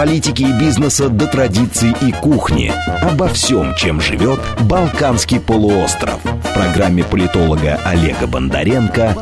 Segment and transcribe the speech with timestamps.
[0.00, 2.72] Политики и бизнеса до традиций и кухни.
[3.02, 6.24] Обо всем, чем живет Балканский полуостров.
[6.24, 9.14] В программе политолога Олега Бондаренко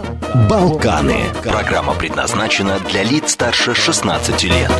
[0.48, 1.16] «Балканы».
[1.42, 4.70] Программа предназначена для лиц старше 16 лет.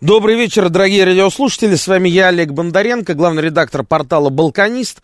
[0.00, 1.74] Добрый вечер, дорогие радиослушатели.
[1.74, 5.02] С вами я, Олег Бондаренко, главный редактор портала «Балканист».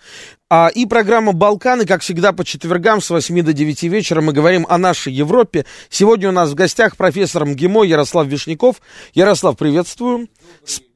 [0.50, 4.66] А, и программа «Балканы», как всегда, по четвергам с 8 до 9 вечера мы говорим
[4.68, 5.64] о нашей Европе.
[5.88, 8.82] Сегодня у нас в гостях профессор МГИМО Ярослав Вишняков.
[9.14, 10.28] Ярослав, приветствую.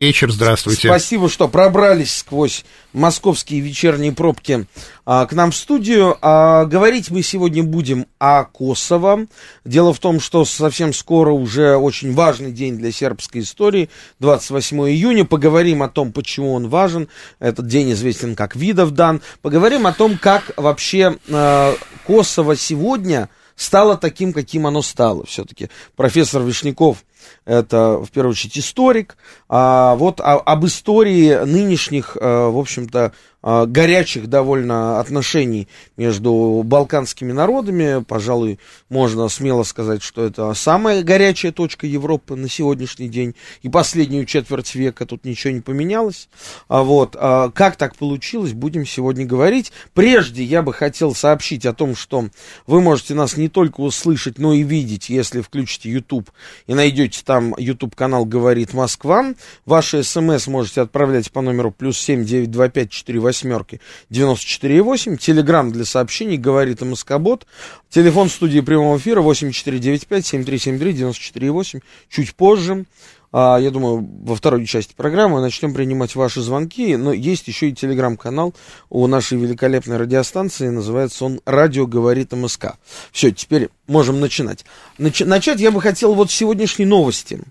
[0.00, 0.88] Вечер, здравствуйте.
[0.88, 4.66] Спасибо, что пробрались сквозь московские вечерние пробки
[5.04, 6.16] а, к нам в студию.
[6.22, 9.26] А, говорить мы сегодня будем о Косово.
[9.64, 15.24] Дело в том, что совсем скоро уже очень важный день для сербской истории, 28 июня.
[15.24, 17.08] Поговорим о том, почему он важен.
[17.40, 19.20] Этот день известен как Видовдан.
[19.42, 21.74] Поговорим о том, как вообще а,
[22.06, 25.26] Косово сегодня стало таким, каким оно стало.
[25.26, 27.04] Все-таки профессор Вишняков
[27.44, 29.16] это в первую очередь историк,
[29.48, 38.02] а вот а, об истории нынешних, а, в общем-то, горячих довольно отношений между балканскими народами.
[38.02, 38.58] Пожалуй,
[38.88, 43.34] можно смело сказать, что это самая горячая точка Европы на сегодняшний день.
[43.62, 46.28] И последнюю четверть века тут ничего не поменялось.
[46.68, 49.72] А вот, а как так получилось, будем сегодня говорить.
[49.94, 52.28] Прежде я бы хотел сообщить о том, что
[52.66, 56.30] вы можете нас не только услышать, но и видеть, если включите YouTube
[56.66, 59.34] и найдете там YouTube-канал «Говорит Москва».
[59.64, 65.18] Ваши смс можете отправлять по номеру плюс семь девять два пять четыре восьмерки 94,8.
[65.18, 67.46] Телеграмм для сообщений говорит МСК-бот.
[67.90, 71.82] Телефон студии прямого эфира 8495-7373-94,8.
[72.08, 72.86] Чуть позже.
[73.30, 77.74] А, я думаю, во второй части программы начнем принимать ваши звонки, но есть еще и
[77.74, 78.54] телеграм-канал
[78.88, 82.78] у нашей великолепной радиостанции, называется он «Радио говорит МСК».
[83.12, 84.64] Все, теперь можем начинать.
[84.98, 87.42] Нач- начать я бы хотел вот с сегодняшней новости.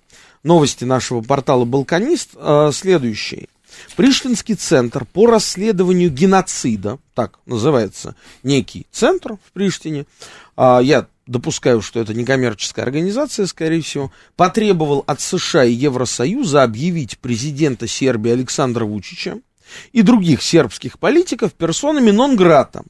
[0.44, 3.48] Новости нашего портала «Балканист» э, следующие.
[3.96, 10.06] Приштинский центр по расследованию геноцида, так называется некий центр в Приштине,
[10.56, 17.20] а, я допускаю, что это некоммерческая организация, скорее всего, потребовал от США и Евросоюза объявить
[17.20, 19.40] президента Сербии Александра Вучича
[19.92, 22.84] и других сербских политиков персонами нон-грата,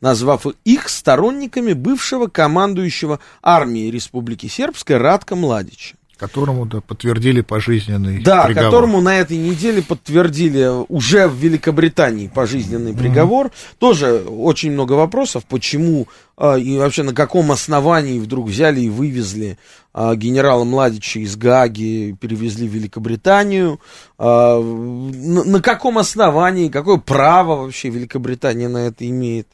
[0.00, 5.96] назвав их сторонниками бывшего командующего армией Республики Сербской Радка Младича.
[6.16, 8.70] Которому да, подтвердили пожизненный да, приговор.
[8.70, 13.46] которому на этой неделе подтвердили уже в Великобритании пожизненный приговор.
[13.46, 13.76] Mm-hmm.
[13.78, 19.58] Тоже очень много вопросов, почему а, и вообще на каком основании вдруг взяли и вывезли
[19.92, 23.80] а, генерала Младича из Гаги, перевезли в Великобританию.
[24.18, 29.46] А, на, на каком основании, какое право вообще Великобритания на это имеет.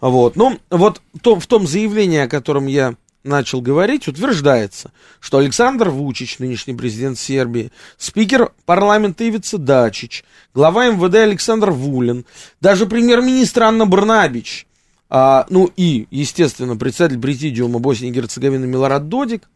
[0.00, 0.36] Вот.
[0.36, 2.94] Ну, вот то, в том заявлении, о котором я
[3.26, 11.16] начал говорить, утверждается, что Александр Вучич, нынешний президент Сербии, спикер парламента Ивица Дачич, глава МВД
[11.16, 12.24] Александр Вулин,
[12.60, 14.66] даже премьер-министр Анна Барнабич,
[15.08, 19.48] а, ну и, естественно, председатель президиума Боснии и Герцеговины Милорад Додик,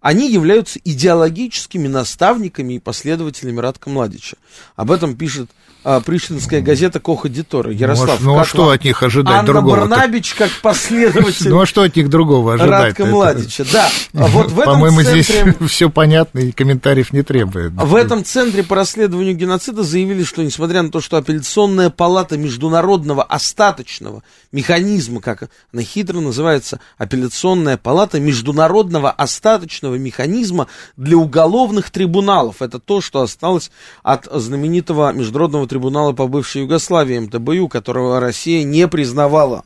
[0.00, 4.36] они являются идеологическими наставниками и последователями Радка Младича.
[4.76, 5.50] Об этом пишет
[5.84, 7.70] а, приштинская газета Коха Дитора.
[7.70, 8.70] Ярослав, ну, а что вам?
[8.70, 9.76] от них ожидать Анна другого?
[9.76, 12.98] Барнабич как последователь Ну а что от них другого ожидать?
[12.98, 13.90] Радка Младича, да.
[14.14, 15.30] А вот в этом По-моему, здесь
[15.68, 17.72] все понятно и комментариев не требует.
[17.72, 23.22] В этом центре по расследованию геноцида заявили, что несмотря на то, что апелляционная палата международного
[23.22, 32.62] остаточного механизма, как она хитро называется, апелляционная палата международного остаточного механизма для уголовных трибуналов.
[32.62, 33.70] Это то, что осталось
[34.02, 39.64] от знаменитого международного трибунала по бывшей Югославии, МТБЮ, которого Россия не признавала.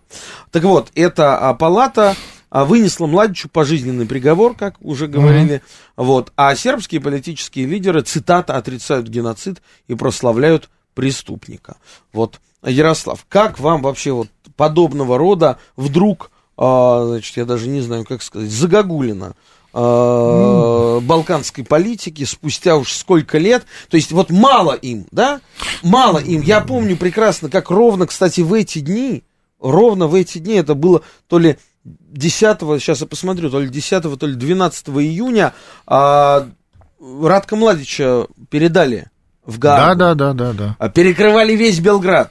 [0.51, 2.17] Так вот, эта палата
[2.51, 5.57] вынесла Младичу пожизненный приговор, как уже говорили.
[5.57, 6.05] Mm-hmm.
[6.05, 6.33] Вот.
[6.37, 11.77] А сербские политические лидеры, цитата, отрицают геноцид и прославляют преступника.
[12.13, 18.05] Вот, Ярослав, как вам вообще вот подобного рода вдруг, а, значит, я даже не знаю,
[18.05, 19.35] как сказать, загогулина
[19.73, 20.98] mm.
[21.19, 23.65] Балканской политики спустя уж сколько лет.
[23.91, 25.41] То есть вот мало им, да?
[25.83, 26.43] Мало им.
[26.43, 29.25] Я помню прекрасно, как ровно, кстати, в эти дни,
[29.61, 34.19] ровно в эти дни, это было то ли 10, сейчас я посмотрю, то ли 10,
[34.19, 35.55] то ли 12 июня
[35.87, 36.49] а,
[37.01, 39.07] Радка Младича передали
[39.45, 39.99] в Гаагу.
[39.99, 40.89] Да, да, да, да, да.
[40.91, 42.31] Перекрывали весь Белград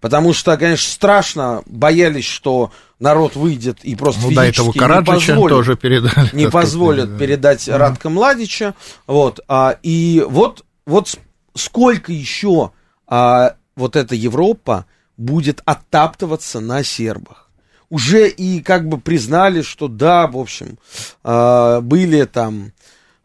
[0.00, 5.20] Потому что, конечно, страшно, боялись, что народ выйдет и просто ну, физически до этого не
[5.20, 7.78] позволит, тоже передали, не позволит сказать, передать да.
[7.78, 8.74] Радко Младича.
[9.06, 11.18] Вот, а, и вот, вот
[11.54, 12.70] сколько еще
[13.06, 14.86] а, вот эта Европа
[15.16, 17.50] будет оттаптываться на сербах.
[17.90, 20.78] Уже и как бы признали, что да, в общем,
[21.24, 22.72] а, были там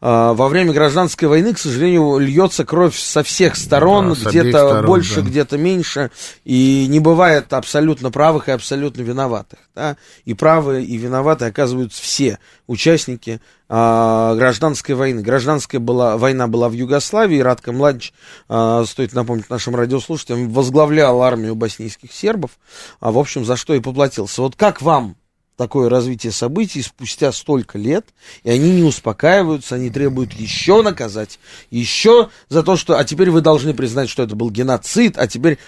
[0.05, 5.29] во время гражданской войны, к сожалению, льется кровь со всех сторон, да, где-то больше, да.
[5.29, 6.11] где-то меньше,
[6.43, 9.59] и не бывает абсолютно правых и абсолютно виноватых.
[9.73, 9.95] Да?
[10.25, 13.39] И правые, и виноватые оказываются все участники
[13.69, 15.21] а, гражданской войны.
[15.21, 18.13] Гражданская была, война была в Югославии, Радко Младич,
[18.49, 22.51] а, стоит напомнить нашим радиослушателям, возглавлял армию боснийских сербов,
[22.99, 24.41] а, в общем, за что и поплатился.
[24.41, 25.15] Вот как вам
[25.55, 28.07] такое развитие событий спустя столько лет,
[28.43, 31.39] и они не успокаиваются, они требуют еще наказать,
[31.69, 35.59] еще за то, что, а теперь вы должны признать, что это был геноцид, а теперь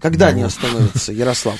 [0.00, 0.32] когда ну...
[0.32, 1.58] они остановятся, Ярослав?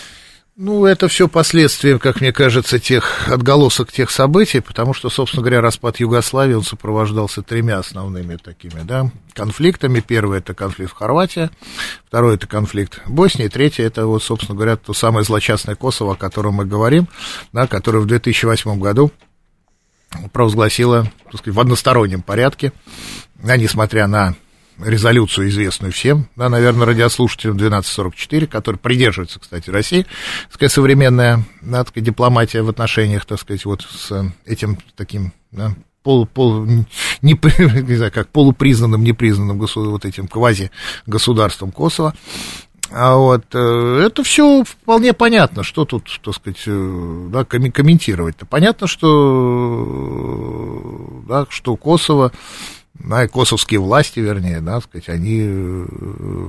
[0.57, 5.61] Ну, это все последствия, как мне кажется, тех отголосок тех событий, потому что, собственно говоря,
[5.61, 9.99] распад Югославии, он сопровождался тремя основными такими, да, конфликтами.
[9.99, 11.51] Первый– это конфликт в Хорватии,
[12.07, 16.17] второй– это конфликт в Боснии, третий– это, вот, собственно говоря, то самое злочастное Косово, о
[16.17, 17.09] котором мы говорим,
[17.53, 19.11] да, которое в 2008 году
[20.33, 22.73] провозгласила, так сказать, в одностороннем порядке,
[23.43, 24.37] а несмотря на
[24.79, 30.03] резолюцию, известную всем, да, наверное, радиослушателям 1244, который придерживается, кстати, России,
[30.45, 35.75] так сказать, современная, да, так дипломатия в отношениях, так сказать, вот с этим таким, да,
[36.03, 36.87] пол, пол, не,
[37.83, 42.15] не знаю, как полупризнанным, непризнанным вот этим квази-государством Косово.
[42.93, 48.47] А вот э, это все вполне понятно, что тут, так сказать, э, да, комментировать-то.
[48.47, 49.11] Понятно, что,
[51.27, 52.31] да, что Косово
[52.95, 55.87] да, косовские власти, вернее, да, сказать, они э,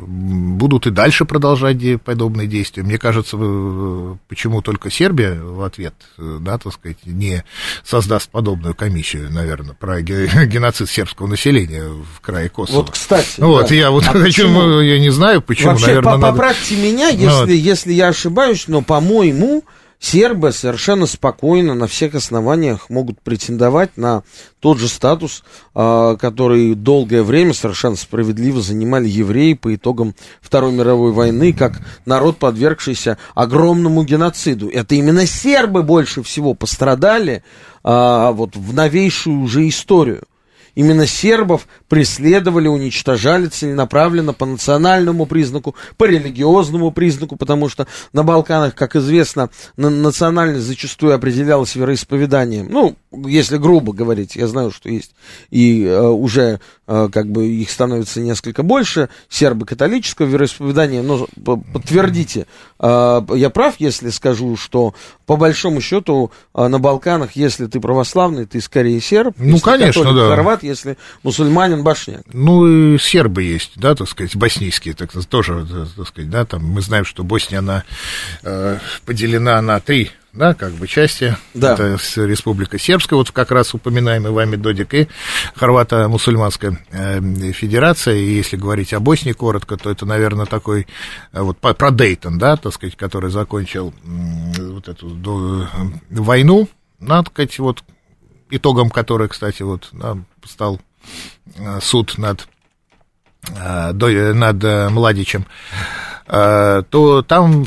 [0.07, 2.83] будут и дальше продолжать подобные действия.
[2.83, 7.43] Мне кажется, э, почему только Сербия в ответ, э, да, так сказать, не
[7.83, 12.77] создаст подобную комиссию, наверное, про геноцид сербского населения в крае Косово.
[12.77, 13.39] Вот, кстати.
[13.39, 13.75] Вот, да.
[13.75, 14.79] я вот а почему?
[14.81, 16.31] я не знаю, почему, Вообще, наверное, по надо...
[16.31, 17.49] поправьте меня, если, ну, вот.
[17.49, 19.63] если я ошибаюсь, но, по-моему,
[19.99, 24.23] сербы совершенно спокойно на всех основаниях могут претендовать на
[24.59, 25.43] тот же статус,
[25.73, 32.37] а, который долгое время совершенно справедливо занимали евреи по итогам Второй мировой войны, как народ,
[32.37, 34.69] подвергшийся огромному геноциду.
[34.69, 37.43] Это именно сербы больше всего пострадали
[37.83, 40.23] а, вот, в новейшую уже историю.
[40.75, 48.75] Именно сербов преследовали, уничтожали целенаправленно по национальному признаку, по религиозному признаку, потому что на Балканах,
[48.75, 52.67] как известно, национальность зачастую определялась вероисповеданием.
[52.69, 52.95] Ну,
[53.25, 55.11] если грубо говорить, я знаю, что есть
[55.49, 61.27] и э, уже э, как бы их становится несколько больше, сербы католического вероисповедания, но
[61.73, 62.47] подтвердите,
[62.79, 64.93] э, я прав, если скажу, что
[65.25, 70.19] по большому счету э, на Балканах, если ты православный, ты скорее серб, ну, конечно, католик,
[70.19, 70.35] да.
[70.35, 72.23] хорват, если мусульманин, башняк.
[72.31, 75.65] Ну, и сербы есть, да, так сказать, боснийские, так, тоже,
[75.95, 77.83] так сказать, да, там мы знаем, что Босния, она
[78.43, 81.35] э, поделена на три да, как бы части.
[81.53, 81.73] Да.
[81.73, 85.07] Это Республика Сербская, вот как раз упоминаемый вами Додик, и
[85.55, 88.15] Хорвато-Мусульманская э, Федерация.
[88.15, 90.87] И если говорить о Боснии коротко, то это, наверное, такой,
[91.31, 95.67] э, вот про Дейтон, да, так сказать, который закончил вот эту
[96.09, 96.67] войну,
[96.99, 97.83] надо сказать, вот
[98.49, 100.79] итогом которой, кстати, вот да, стал
[101.55, 102.47] э, суд над,
[103.47, 105.45] над Младичем,
[106.27, 107.65] то там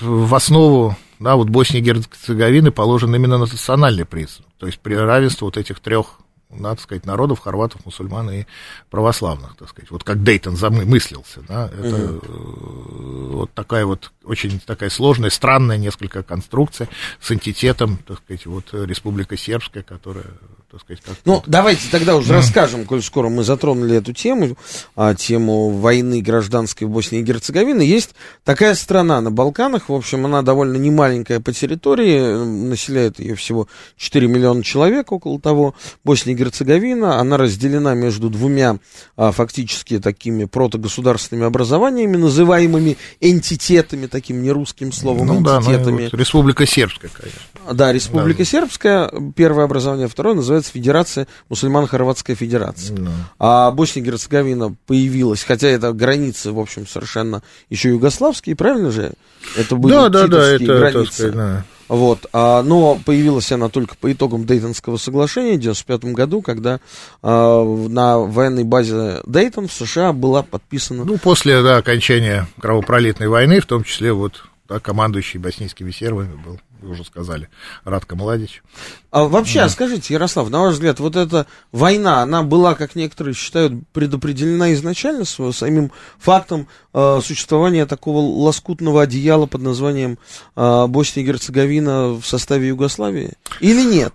[0.00, 5.44] в основу да, вот Боснии и Герцеговины положен именно национальный приз, то есть при равенстве
[5.44, 8.44] вот этих трех надо сказать, народов, хорватов, мусульман и
[8.88, 9.90] православных, так сказать.
[9.90, 13.36] Вот как Дейтон замыслился, да, это угу.
[13.36, 16.88] вот такая вот очень такая сложная, странная несколько конструкция
[17.20, 20.24] с антитетом, так сказать, вот Республика Сербская, которая
[20.70, 24.56] так сказать, как Ну, давайте тогда уже расскажем, коль скоро мы затронули эту тему,
[24.96, 27.86] а, тему войны гражданской в Боснии и Герцеговине.
[27.86, 28.10] Есть
[28.44, 34.28] такая страна на Балканах, в общем, она довольно немаленькая по территории, населяет ее всего 4
[34.28, 37.18] миллиона человек, около того, Босния и Герцеговина.
[37.18, 38.76] Она разделена между двумя
[39.16, 45.84] а, фактически такими протогосударственными образованиями, называемыми энтитетами, таким нерусским словом, ну, энтитетами.
[45.84, 47.40] Да, ну, вот Республика Сербская, конечно.
[47.72, 48.44] Да, Республика да.
[48.44, 52.96] Сербская, первое образование, второе называется Федерация, мусульман-хорватская федерация.
[52.96, 53.10] Да.
[53.38, 59.12] А Босния и Герцеговина появилась, хотя это границы, в общем, совершенно еще югославские, правильно же?
[59.56, 61.12] Это были да, да, да, это, границы.
[61.12, 61.64] Сказать, да.
[61.88, 66.80] Вот, а, но появилась она только по итогам Дейтонского соглашения в 1995 году, когда
[67.22, 71.04] а, на военной базе Дейтон в США была подписана...
[71.04, 76.60] Ну, после да, окончания кровопролитной войны, в том числе вот да, командующий боснийскими сербами был
[76.80, 77.48] вы уже сказали,
[77.84, 78.62] Радко Младич.
[79.10, 79.68] А вообще, да.
[79.68, 85.24] скажите, Ярослав, на ваш взгляд, вот эта война, она была, как некоторые считают, предопределена изначально
[85.24, 90.18] самим фактом э, существования такого лоскутного одеяла под названием
[90.56, 93.32] э, Босния и Герцеговина в составе Югославии?
[93.60, 94.14] Или нет?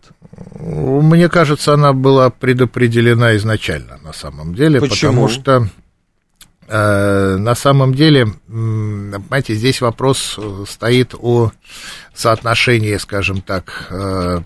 [0.56, 5.12] Мне кажется, она была предопределена изначально, на самом деле, Почему?
[5.12, 5.70] потому что
[6.68, 11.52] на самом деле, понимаете, здесь вопрос э, стоит о
[12.14, 14.42] соотношении, скажем так, э,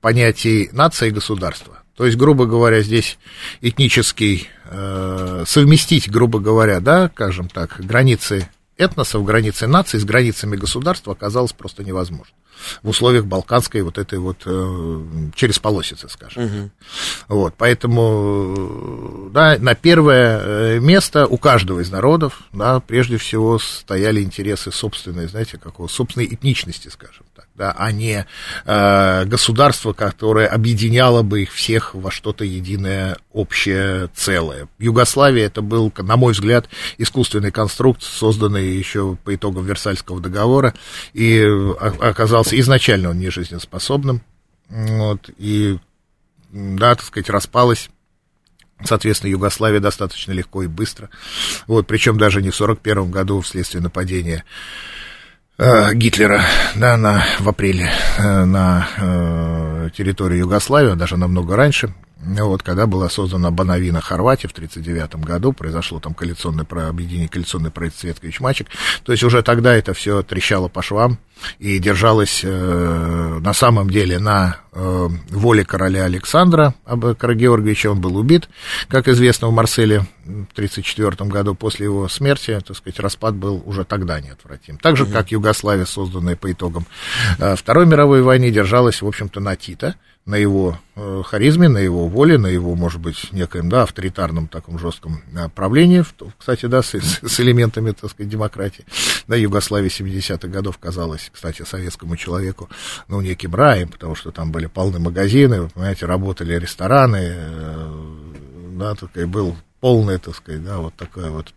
[0.00, 1.82] понятий нации и государства.
[1.96, 3.18] То есть, грубо говоря, здесь
[3.60, 11.52] этнический, совместить, грубо говоря, да, скажем так, границы этносов, границы наций с границами государства оказалось
[11.52, 12.32] просто невозможно
[12.82, 16.44] в условиях балканской вот этой вот э, через полосицы, скажем.
[16.44, 16.70] Угу.
[17.28, 24.22] Вот, поэтому, да, на первое э, место у каждого из народов, да, прежде всего стояли
[24.22, 27.24] интересы собственной, знаете, какого, собственной этничности, скажем
[27.58, 28.24] да, а не
[28.64, 34.68] э, государство, которое объединяло бы их всех во что-то единое, общее, целое.
[34.78, 40.72] Югославия это был, на мой взгляд, искусственный конструкт, созданный еще по итогам Версальского договора,
[41.12, 41.44] и
[41.80, 44.22] оказался оказался изначально он не жизнеспособным,
[44.68, 45.78] вот, и,
[46.50, 47.90] да, так сказать, распалась
[48.84, 51.10] Соответственно, Югославия достаточно легко и быстро.
[51.66, 55.07] Вот, причем даже не в 1941 году вследствие нападения э,
[55.58, 56.42] Гитлера
[56.76, 61.92] да, на, в апреле э, на э, территорию Югославии, даже намного раньше.
[62.20, 67.96] Вот, когда была создана Бановина Хорватия в 1939 году, произошло там коалиционное объединение, коалиционный проект
[67.96, 68.68] Светкович Мачек.
[69.02, 71.18] То есть уже тогда это все трещало по швам
[71.58, 77.90] и держалось э, на самом деле на э, воле короля Александра Абакара Георгиевича.
[77.90, 78.48] Он был убит,
[78.88, 81.54] как известно, в Марселе в 1934 году.
[81.54, 84.78] После его смерти, так сказать, распад был уже тогда неотвратим.
[84.78, 86.86] Так же, как Югославия, созданная по итогам
[87.38, 89.96] э, Второй мировой войны, держалась, в общем-то, на Тита
[90.28, 94.78] на его э, харизме, на его воле, на его, может быть, некоем, да, авторитарном таком
[94.78, 96.04] жестком э, правлении,
[96.36, 98.84] кстати, да, с, с элементами, так сказать, демократии.
[99.26, 102.68] Да, Югославия 70-х годов казалась, кстати, советскому человеку,
[103.08, 107.92] ну, неким раем, потому что там были полны магазины, вы понимаете, работали рестораны, э,
[108.78, 111.52] да, такой был полный, так сказать, да, вот такая вот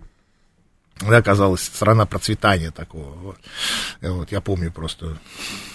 [1.09, 3.15] да, казалось, страна процветания такого.
[3.15, 3.37] Вот.
[4.01, 5.17] вот я помню просто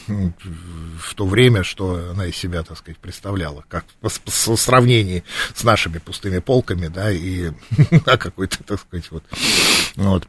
[0.06, 5.24] в то время, что она из себя, так сказать, представляла, как в сравнении
[5.54, 7.50] с нашими пустыми полками, да, и
[8.04, 9.24] да, какой-то, так сказать, вот,
[9.96, 10.28] вот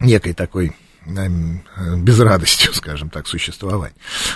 [0.00, 0.76] некой такой
[1.06, 3.92] без радостью, скажем так, существовать.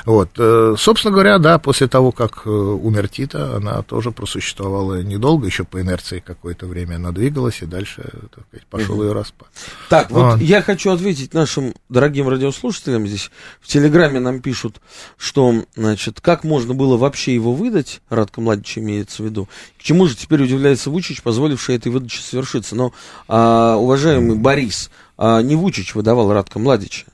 [0.06, 5.46] Вот, э, собственно говоря, да, после того, как э, умер Тита, она тоже просуществовала недолго,
[5.46, 8.02] еще по инерции какое-то время она двигалась, и дальше,
[8.34, 9.04] так сказать, пошел угу.
[9.04, 9.48] ее распад.
[9.88, 10.38] Так, вот а.
[10.38, 13.30] я хочу ответить нашим дорогим радиослушателям, здесь
[13.60, 14.80] в Телеграме нам пишут,
[15.16, 20.06] что, значит, как можно было вообще его выдать, Радко Младич имеется в виду, к чему
[20.06, 22.74] же теперь удивляется Вучич, позволивший этой выдаче совершиться.
[22.74, 22.92] Но,
[23.28, 27.06] а, уважаемый Борис, не Вучич выдавал Радко Младича,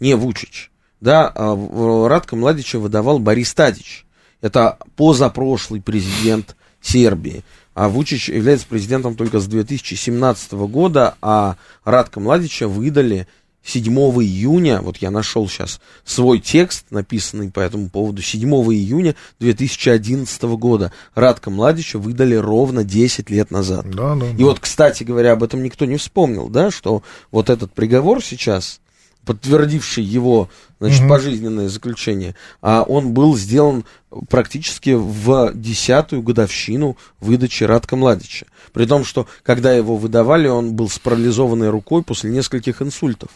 [0.00, 0.70] не Вучич,
[1.00, 4.06] да, а Радко Младича выдавал Борис Тадич.
[4.40, 7.44] Это позапрошлый президент Сербии.
[7.74, 13.26] А Вучич является президентом только с 2017 года, а Радко Младича выдали
[13.64, 20.42] 7 июня, вот я нашел сейчас свой текст, написанный по этому поводу, 7 июня 2011
[20.42, 23.90] года Радко Младича выдали ровно 10 лет назад.
[23.90, 24.44] Да, да, И да.
[24.44, 28.80] вот, кстати говоря, об этом никто не вспомнил, да, что вот этот приговор сейчас,
[29.24, 31.08] подтвердивший его, значит, угу.
[31.08, 33.86] пожизненное заключение, а он был сделан
[34.28, 38.44] практически в десятую годовщину выдачи Радка Младича.
[38.74, 43.30] При том, что когда его выдавали, он был с парализованной рукой после нескольких инсультов.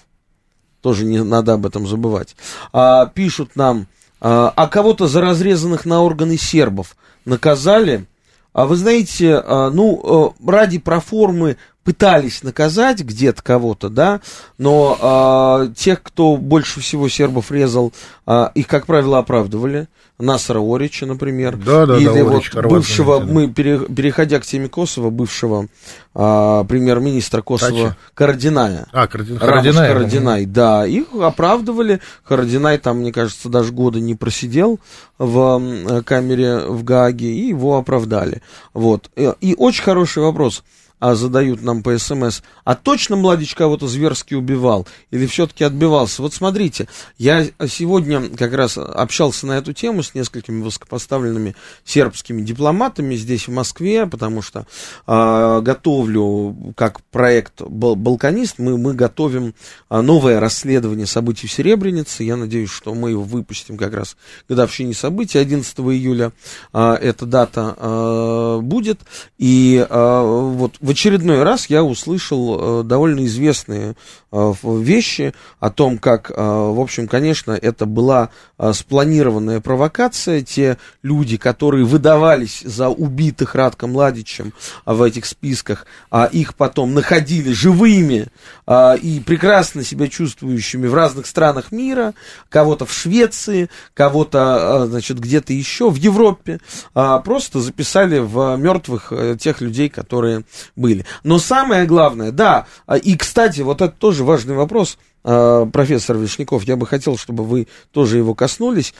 [0.81, 2.37] Тоже не надо об этом забывать.
[2.73, 3.87] А, пишут нам,
[4.21, 8.07] а, а кого-то за разрезанных на органы сербов наказали.
[8.53, 11.57] А вы знаете, а, ну, а, ради проформы
[11.89, 14.21] пытались наказать где-то кого-то, да,
[14.59, 17.95] но а, тех, кто больше всего сербов резал,
[18.27, 19.89] а, их, как правило, оправдывали.
[20.19, 21.57] Насара Орича, например.
[21.57, 25.69] Да, да, Или да, вот Орич, бывшего, мы, переходя к теме Косово, бывшего
[26.15, 27.97] а, премьер-министра Косово Тачи.
[28.13, 28.87] Карадиная.
[28.93, 29.89] А, Карадин, Карадинай.
[29.89, 30.87] Карадинай, да.
[30.87, 32.01] Их оправдывали.
[32.27, 34.79] Карадинай там, мне кажется, даже года не просидел
[35.17, 38.43] в камере в Гааге, и его оправдали.
[38.75, 39.09] Вот.
[39.17, 40.65] И очень хороший вопрос.
[40.99, 46.23] А, задают нам по СМС, а точно Младич кого-то зверски убивал или все-таки отбивался?
[46.23, 46.89] Вот смотрите,
[47.19, 53.53] я сегодня как раз общался на эту тему с несколькими высокопоставленными сербскими дипломатами здесь, в
[53.53, 54.67] Москве, потому что
[55.07, 59.55] э, готовлю, как проект «Балканист», мы, мы готовим
[59.91, 62.25] новое расследование событий в Серебрянице.
[62.25, 64.17] Я надеюсь, что мы его выпустим как раз
[64.49, 66.33] годовщине событий, 11 июля
[66.73, 69.01] э, эта дата э, будет.
[69.39, 73.95] И э, вот в очередной раз я услышал э, довольно известные
[74.33, 78.31] э, вещи о том, как, э, в общем, конечно, это была
[78.73, 80.43] спланированная провокация.
[80.43, 84.53] Те люди, которые выдавались за убитых Радком Младичем
[84.87, 88.29] э, в этих списках, а их потом находили живыми
[88.67, 92.15] э, и прекрасно себя чувствующими в разных странах мира,
[92.49, 96.61] кого-то в Швеции, кого-то, значит, где-то еще в Европе,
[96.93, 100.45] просто записали в мертвых э, тех людей, которые
[100.77, 101.05] были.
[101.25, 106.65] Но самое главное, да, а, и, кстати, вот это тоже важный вопрос, а, профессор Вишняков,
[106.65, 108.95] я бы хотел, чтобы вы тоже его коснулись.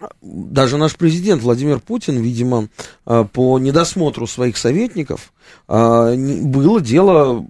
[0.00, 2.68] А, даже наш президент Владимир Путин, видимо,
[3.04, 5.32] по недосмотру своих советников,
[5.68, 7.46] а, было дело,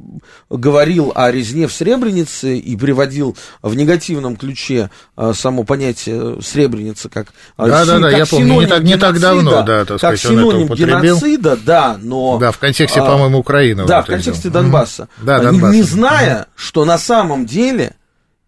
[0.50, 7.28] говорил о резне в Сребренице и приводил в негативном ключе а, само понятие Сребреница как,
[7.56, 10.00] а, да, си, да, да, как я помню, не так, не так давно, да, так
[10.00, 12.38] как сказать, синоним геноцида, да, но...
[12.38, 13.86] Да, в контексте, по-моему, Украины.
[13.86, 15.02] Да, в контексте Донбасса.
[15.02, 15.24] Mm-hmm.
[15.24, 15.72] Да, Донбасса.
[15.72, 17.94] Не, не зная, что на самом деле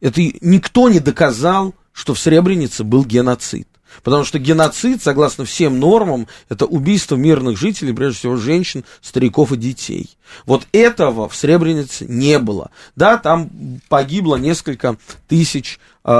[0.03, 3.69] это никто не доказал, что в Сребренице был геноцид.
[4.03, 9.57] Потому что геноцид, согласно всем нормам, это убийство мирных жителей, прежде всего женщин, стариков и
[9.57, 10.11] детей.
[10.47, 12.71] Вот этого в Сребренице не было.
[12.97, 13.51] Да, там
[13.89, 14.97] погибло несколько
[15.29, 16.11] тысяч, э,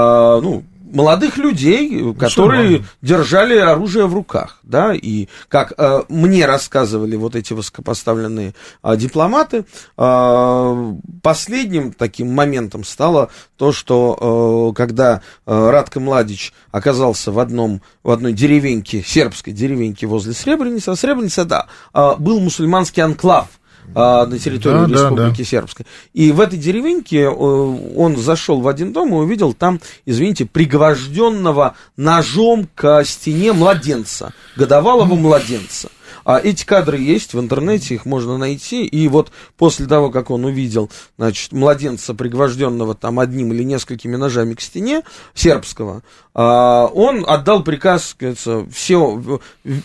[0.41, 7.15] ну, молодых людей, которые ну, держали оружие в руках, да, и как э, мне рассказывали
[7.15, 9.65] вот эти высокопоставленные э, дипломаты,
[9.97, 17.81] э, последним таким моментом стало то, что э, когда э, Радко Младич оказался в одном
[18.03, 23.47] в одной деревеньке, сербской деревеньке возле Сребреницы, а Сребреница, да, э, был мусульманский анклав,
[23.95, 25.43] а, на территории да, Республики да, да.
[25.43, 25.85] Сербской.
[26.13, 31.75] И в этой деревеньке э, он зашел в один дом и увидел там, извините, пригвожденного
[31.97, 35.89] ножом к стене младенца, годовалого младенца.
[36.25, 38.85] А эти кадры есть в интернете, их можно найти.
[38.85, 44.53] И вот после того, как он увидел, значит, младенца, пригвожденного там одним или несколькими ножами
[44.53, 46.01] к стене, сербского,
[46.33, 49.39] а, он отдал приказ, кажется, все,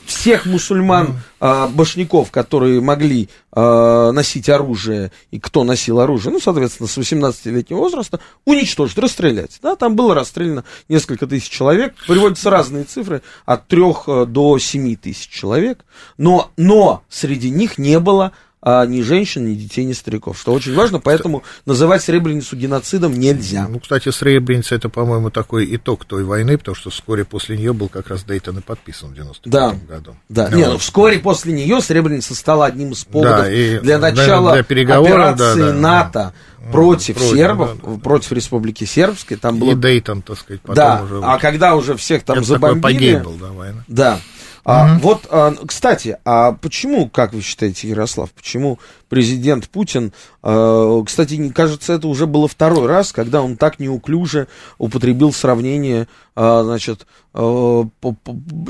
[0.07, 6.89] всех мусульман, а, башняков, которые могли а, носить оружие, и кто носил оружие, ну, соответственно,
[6.89, 9.59] с 18-летнего возраста, уничтожить, расстрелять.
[9.63, 15.29] Да, там было расстреляно несколько тысяч человек, приводятся разные цифры, от 3 до 7 тысяч
[15.29, 15.85] человек,
[16.17, 20.75] но, но среди них не было а ни женщин, ни детей, ни стариков, что очень
[20.75, 23.69] важно, поэтому называть Сребреницу геноцидом нельзя.
[23.69, 27.89] Ну, кстати, Сребреница это, по-моему, такой итог той войны, потому что вскоре после нее был
[27.89, 30.17] как раз Дейтон и подписан в 95 да, году.
[30.29, 33.99] Да, ну, не, ну, вскоре после нее Сребреница стала одним из поводов да, и для
[33.99, 36.13] начала для переговоров, операции да, да, НАТО.
[36.13, 36.35] Да
[36.73, 37.99] против, против сербов, да, да.
[37.99, 39.37] против Республики Сербской.
[39.37, 39.73] Там было...
[39.73, 41.21] И Дейтон, так сказать, потом да, уже...
[41.23, 43.15] а когда уже всех там Это забомбили...
[43.15, 43.85] Такой был, да, война.
[43.89, 44.21] Да,
[44.69, 45.01] а, угу.
[45.01, 48.79] Вот, а, кстати, а почему, как вы считаете, Ярослав, почему
[49.09, 54.47] президент Путин, кстати, кажется, это уже было второй раз, когда он так неуклюже
[54.79, 57.85] употребил сравнение, а, значит, а,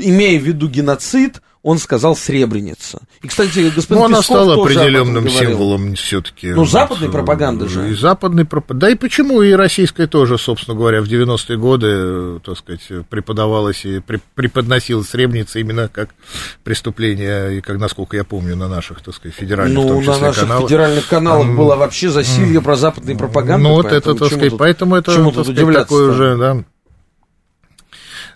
[0.01, 3.01] имея в виду геноцид, он сказал Сребреница.
[3.21, 6.53] И, кстати, господин Ну, она Песков стала определенным символом все-таки.
[6.53, 7.91] Ну, западной пропаганды же.
[7.91, 8.87] И западной пропаганды.
[8.87, 14.01] Да и почему и российская тоже, собственно говоря, в 90-е годы, так сказать, преподавалась и
[14.35, 16.11] преподносилась Сребреница именно как
[16.63, 20.15] преступление, и как, насколько я помню, на наших, так сказать, федеральных, ну, в том числе,
[20.15, 20.65] на наших каналах.
[20.65, 23.69] федеральных каналах Было вообще засилье про западной пропаганды.
[23.69, 26.65] Ну, вот это, так сказать, поэтому это, так сказать, такой уже, да,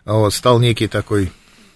[0.04, 1.32] вот, стал некий такой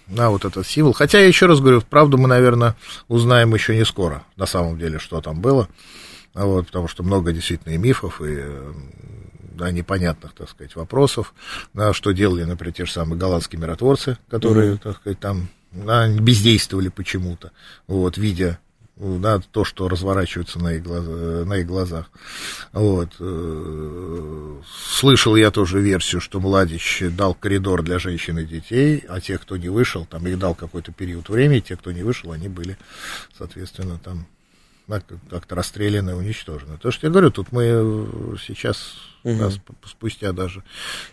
[0.07, 0.93] да, вот этот символ.
[0.93, 2.75] Хотя, я еще раз говорю, правду мы, наверное,
[3.07, 5.67] узнаем еще не скоро, на самом деле, что там было.
[6.33, 8.43] Вот, потому что много действительно и мифов, и
[9.55, 11.33] да, непонятных, так сказать, вопросов,
[11.73, 14.81] да, что делали, например, те же самые голландские миротворцы, которые, mm-hmm.
[14.83, 17.51] так сказать, там да, бездействовали почему-то,
[17.87, 18.59] вот, видя
[18.99, 21.03] да, то, что разворачивается на их, глаз,
[21.45, 22.09] на их глазах.
[22.73, 23.09] Вот.
[23.19, 29.37] Э, слышал я тоже версию, что Младич дал коридор для женщин и детей, а те,
[29.37, 32.77] кто не вышел, там их дал какой-то период времени, те, кто не вышел, они были,
[33.37, 34.25] соответственно, там
[34.87, 36.77] как-то расстреляны, уничтожены.
[36.77, 38.07] То, что я говорю, тут мы
[38.45, 39.43] сейчас угу.
[39.43, 40.63] раз спустя даже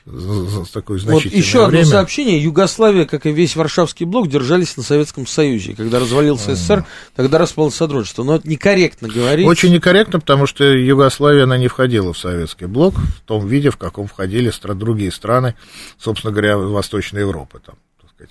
[0.07, 1.83] с такой значительное вот еще время.
[1.83, 2.43] одно сообщение.
[2.43, 5.75] Югославия, как и весь Варшавский блок, держались на Советском Союзе.
[5.75, 6.57] Когда развалился угу.
[6.57, 8.23] СССР, тогда распалось Содружество.
[8.23, 9.47] Но это некорректно говорить.
[9.47, 13.77] Очень некорректно, потому что Югославия, она не входила в Советский блок в том виде, в
[13.77, 15.55] каком входили другие страны,
[15.99, 17.61] собственно говоря, Восточной Европы.
[17.65, 17.77] Там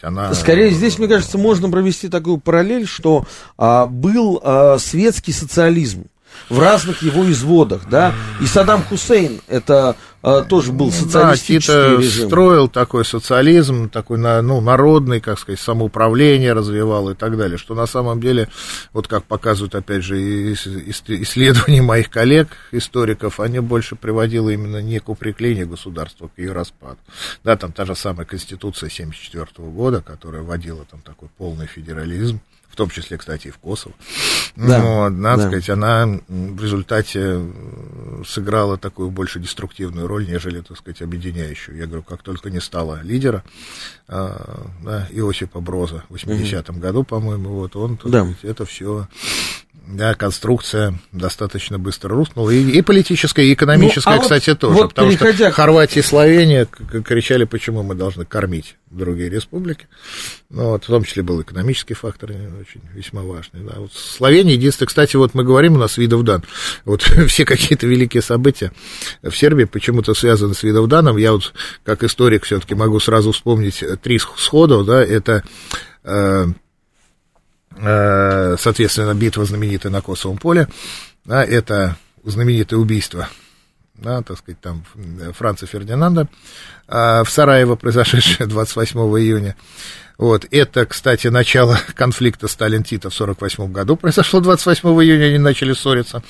[0.01, 0.33] она...
[0.33, 3.25] Скорее, здесь, мне кажется, можно провести такую параллель, что
[3.57, 6.05] а, был а, светский социализм
[6.49, 12.27] в разных его изводах, да, и Саддам Хусейн, это э, тоже был социалистический да, режим.
[12.27, 17.85] строил такой социализм, такой, ну, народный, как сказать, самоуправление развивал и так далее, что на
[17.85, 18.49] самом деле,
[18.93, 25.09] вот как показывают, опять же, исследования моих коллег, историков, они больше приводило именно не к
[25.09, 26.97] укреплению государства, к ее распаду.
[27.43, 32.39] Да, там та же самая Конституция 1974 года, которая вводила там такой полный федерализм,
[32.73, 33.93] в том числе, кстати, и в Косово.
[34.55, 35.47] Да, Но, надо да.
[35.47, 37.39] сказать, она в результате
[38.25, 41.77] сыграла такую больше деструктивную роль, нежели, так сказать, объединяющую.
[41.77, 43.43] Я говорю, как только не стало лидера,
[44.07, 46.81] а, да, Иосипа Броза в 80-м угу.
[46.81, 48.23] году, по-моему, вот он, так да.
[48.23, 49.07] сказать, это все
[49.85, 52.49] да, конструкция достаточно быстро рухнула.
[52.51, 54.73] И, и политическая, и экономическая, ну, а кстати, вот, тоже.
[54.75, 59.87] Вот потому что Хорватия и Словения кричали, почему мы должны кормить другие республики.
[60.49, 63.61] Ну, вот, в том числе был экономический фактор очень весьма важный.
[63.61, 63.73] Да.
[63.77, 66.43] Вот Словения единственное, кстати, вот мы говорим, у нас Видовдан.
[66.85, 68.71] Вот все какие-то великие события
[69.21, 71.17] в Сербии почему-то связаны с Видовданом.
[71.17, 75.43] Я вот, как историк, все-таки могу сразу вспомнить три схода, да, это э,
[76.05, 76.45] Э,
[77.77, 80.67] соответственно, битва знаменитая на Косовом поле,
[81.25, 83.29] да, это знаменитое убийство,
[83.95, 84.85] да, так сказать, там
[85.33, 86.27] Франца Фердинанда.
[86.82, 89.55] э, в Сараево, произошедшее 28 июня.
[90.17, 90.45] Вот.
[90.51, 96.23] Это, кстати, начало конфликта Сталин-Тита в 1948 году произошло 28 июня, они начали ссориться,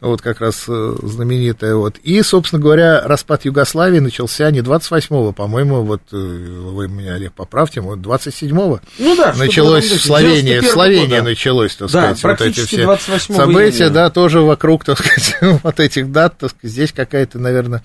[0.00, 1.74] вот как раз э, знаменитая.
[1.74, 1.98] Вот.
[1.98, 7.80] И, собственно говоря, распад Югославии начался не 28-го, по-моему, вот э, вы меня, Олег, поправьте,
[7.80, 12.66] вот 27-го ну, да, началось в Словении, в Словении началось, так да, сказать, вот эти
[12.66, 13.90] все события, июня.
[13.90, 17.84] да, тоже вокруг, так сказать, вот этих дат, так сказать, здесь какая-то, наверное,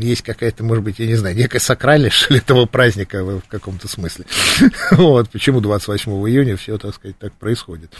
[0.00, 3.88] есть какая-то, может быть, я не знаю, некая сакральность, что ли, этого праздника в каком-то
[3.88, 4.26] смысле.
[4.90, 7.92] Вот, почему 28 июня все, так сказать, так происходит.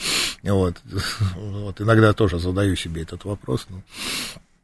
[0.43, 0.77] Вот,
[1.37, 3.67] вот иногда тоже задаю себе этот вопрос.
[3.69, 3.83] Ну,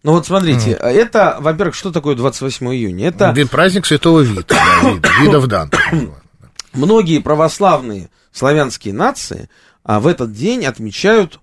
[0.03, 0.77] ну вот смотрите, mm.
[0.77, 3.09] это, во-первых, что такое 28 июня?
[3.09, 5.71] Это праздник Святого Вида, да, вида видов Дан.
[6.73, 9.49] Многие православные славянские нации
[9.83, 11.41] а, в этот день отмечают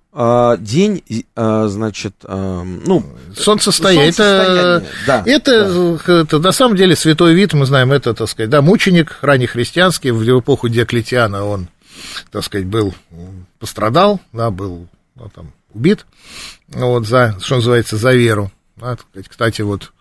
[0.59, 1.03] день,
[1.35, 3.03] а, значит, а, ну...
[3.35, 4.09] Солнцестояние.
[4.09, 6.21] Это, да, это, да.
[6.21, 10.39] это, на самом деле, святой вид, мы знаем, это, так сказать, да, мученик раннехристианский, в
[10.39, 11.67] эпоху Диоклетиана он,
[12.31, 12.93] так сказать, был,
[13.59, 16.05] пострадал, да, был ну, там, убит,
[16.67, 18.51] вот, за, что называется, за веру.
[18.75, 18.97] Да,
[19.27, 19.92] кстати, вот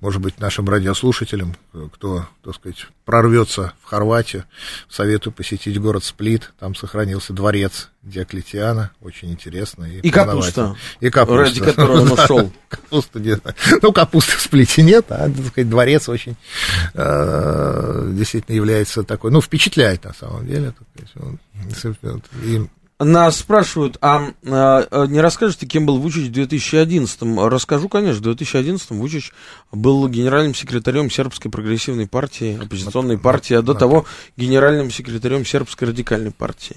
[0.00, 1.56] может быть, нашим радиослушателям,
[1.92, 4.44] кто, так сказать, прорвется в Хорватию,
[4.88, 6.52] советую посетить город Сплит.
[6.58, 9.84] Там сохранился дворец Диоклетиана, очень интересно.
[9.84, 10.76] И, и капуста.
[11.00, 11.42] И капуста.
[11.42, 12.52] Ради которой он ушел.
[12.68, 13.36] Капуста, не
[13.80, 16.36] Ну, капусты в Сплите нет, а, так сказать, дворец очень
[16.94, 20.74] э, действительно является такой, ну, впечатляет на самом деле.
[22.42, 22.66] И
[22.98, 27.46] нас спрашивают, а, а не расскажете, кем был Вучич в 2011-м?
[27.46, 29.32] Расскажу, конечно, в 2011-м Вучич
[29.70, 34.06] был генеральным секретарем Сербской прогрессивной партии, оппозиционной партии, а до того
[34.36, 36.76] генеральным секретарем Сербской радикальной партии.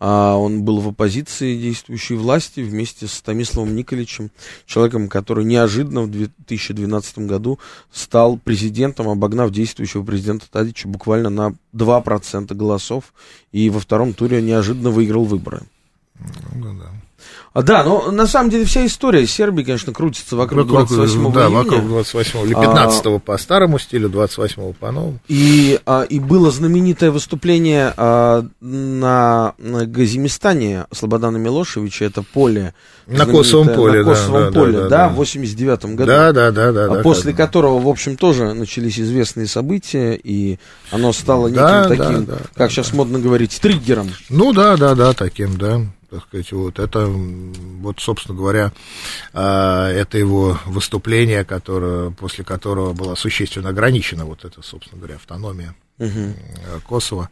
[0.00, 4.30] А он был в оппозиции действующей власти вместе с Томиславом Николичем,
[4.64, 7.58] человеком, который неожиданно в 2012 году
[7.92, 13.12] стал президентом, обогнав действующего президента Тадича буквально на 2% голосов,
[13.50, 15.62] и во втором туре неожиданно выиграл выборы.
[16.54, 16.90] Ну, да.
[16.90, 17.07] А,
[17.54, 21.56] да, но на самом деле вся история Сербии, конечно, крутится вокруг, вокруг 28 да, июня.
[21.56, 25.18] вокруг 28 или 15 а, по старому стилю, 28 по новому.
[25.28, 32.74] И, а, и было знаменитое выступление а, на, на Газимистане Слободана Милошевича, это поле.
[33.06, 36.06] На Косовом поле, на Косовом да, поле, да, да, да, в 89 году.
[36.06, 36.84] Да, да, да, да.
[36.86, 40.58] А после да, которого, в общем, тоже начались известные события, и
[40.90, 42.96] оно стало неким да, таким, да, да, как да, сейчас да.
[42.96, 44.10] модно говорить, триггером.
[44.28, 48.72] Ну да, да, да, таким, да так сказать, вот это, вот, собственно говоря,
[49.32, 55.74] а, это его выступление, которое, после которого была существенно ограничена вот эта, собственно говоря, автономия
[55.98, 56.34] угу.
[56.86, 57.28] Косово,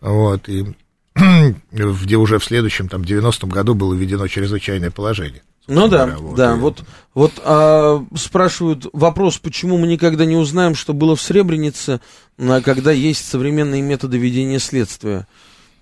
[0.00, 0.74] вот, и
[1.72, 5.42] где уже в следующем, там, 90-м году было введено чрезвычайное положение.
[5.66, 6.58] Ну да, говоря, вот, да, и...
[6.58, 12.00] вот, вот а, спрашивают вопрос, почему мы никогда не узнаем, что было в Сребренице,
[12.38, 15.26] когда есть современные методы ведения следствия.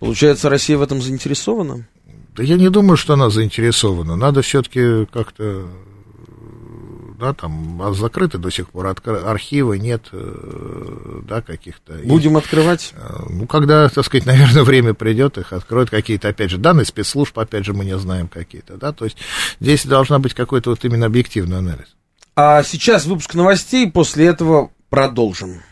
[0.00, 1.86] Получается, Россия в этом заинтересована?
[2.36, 4.16] Да я не думаю, что она заинтересована.
[4.16, 5.68] Надо все-таки как-то
[7.18, 11.94] да, там а закрыты до сих пор архивы, нет, э, да, каких-то.
[12.04, 12.92] Будем открывать?
[12.94, 17.38] Э, ну, когда, так сказать, наверное, время придет, их откроют какие-то, опять же, данные спецслужб,
[17.38, 19.16] опять же, мы не знаем какие-то, да, то есть
[19.60, 21.86] здесь должна быть какой-то вот именно объективный анализ.
[22.34, 25.62] А сейчас выпуск новостей, после этого продолжим.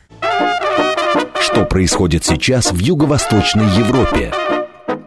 [1.40, 4.32] Что происходит сейчас в Юго-Восточной Европе?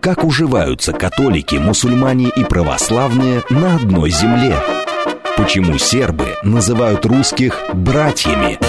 [0.02, 4.56] Как уживаются католики, мусульмане и православные на одной земле?
[5.36, 8.60] Почему сербы называют русских братьями?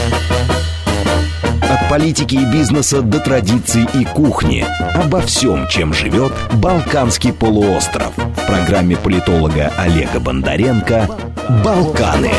[1.63, 4.65] От политики и бизнеса до традиций и кухни.
[4.95, 8.13] Обо всем, чем живет Балканский полуостров.
[8.17, 11.09] В программе политолога Олега Бондаренко
[11.63, 12.33] «Балканы».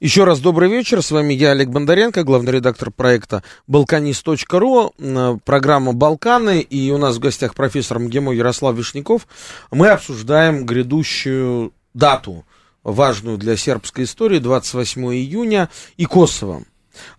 [0.00, 1.02] Еще раз добрый вечер.
[1.02, 4.94] С вами я, Олег Бондаренко, главный редактор проекта «Балканист.ру»,
[5.44, 6.62] программа «Балканы».
[6.62, 9.28] И у нас в гостях профессор МГИМО Ярослав Вишняков.
[9.70, 12.46] Мы обсуждаем грядущую дату,
[12.82, 16.62] важную для сербской истории, 28 июня, и Косово.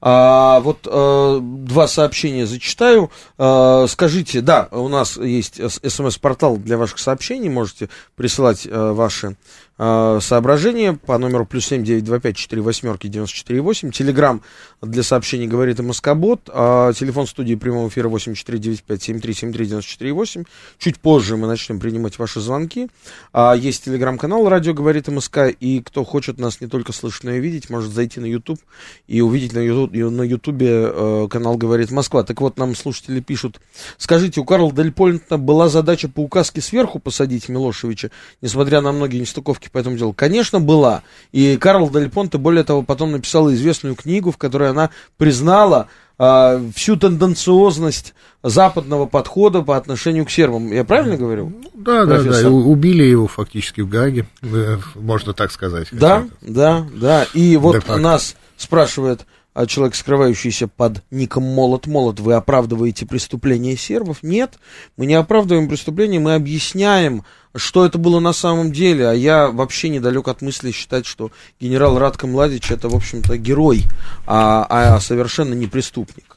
[0.01, 3.11] А, вот а, два сообщения зачитаю.
[3.37, 9.35] А, скажите, да, у нас есть смс-портал для ваших сообщений, можете присылать а, ваши
[9.83, 13.89] а, соображения по номеру плюс семь девять два пять четыре восьмерки девяносто четыре восемь.
[13.89, 14.43] Телеграмм
[14.83, 16.41] для сообщений говорит и Москобот.
[16.53, 20.13] А телефон студии прямого эфира восемь четыре девять пять семь три семь три девяносто четыре
[20.13, 20.43] восемь.
[20.77, 22.89] Чуть позже мы начнем принимать ваши звонки.
[23.33, 27.39] А, есть телеграм-канал «Радио говорит МСК», и кто хочет нас не только слышать, но и
[27.39, 28.59] видеть, может зайти на YouTube
[29.07, 32.21] и увидеть на YouTube, на YouTube э, канал «Говорит Москва».
[32.21, 33.59] Так вот, нам слушатели пишут,
[33.97, 39.19] скажите, у Карла Дель Польнта была задача по указке сверху посадить Милошевича, несмотря на многие
[39.19, 40.13] нестыковки по этому делу?
[40.13, 41.03] Конечно, была.
[41.31, 45.87] И Карл Дель Понте, более того, потом написала известную книгу, в которой она признала
[46.19, 50.71] э, всю тенденциозность западного подхода по отношению к сербам.
[50.71, 51.51] Я правильно говорю?
[51.63, 52.43] Ну, да, профессор?
[52.43, 52.49] да, да.
[52.49, 55.87] Убили его фактически в Гаге, э, можно так сказать.
[55.91, 57.25] Да, да, да.
[57.33, 64.23] И вот нас спрашивает а человек, скрывающийся под ником Молот Молот, вы оправдываете преступления сербов?
[64.23, 64.59] Нет,
[64.97, 67.23] мы не оправдываем преступления, мы объясняем
[67.55, 71.99] что это было на самом деле, а я вообще недалек от мысли считать, что генерал
[71.99, 73.83] Радко Младич это, в общем-то, герой,
[74.25, 76.30] а, а совершенно не преступник.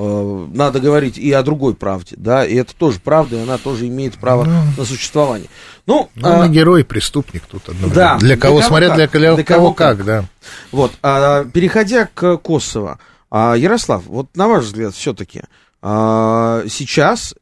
[0.00, 3.88] Э, надо говорить и о другой правде, да, и это тоже правда, и она тоже
[3.88, 5.48] имеет право ну, на существование.
[5.86, 7.94] Ну, ну а, герой, преступник тут одновременно.
[7.96, 10.24] Да, для кого, для смотря для, для, для кого как, как, да.
[10.70, 15.42] Вот, а, переходя к Косово, а, Ярослав, вот на ваш взгляд, все-таки
[15.82, 17.34] а, сейчас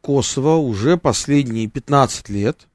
[0.00, 2.66] Косово уже последние 15 лет,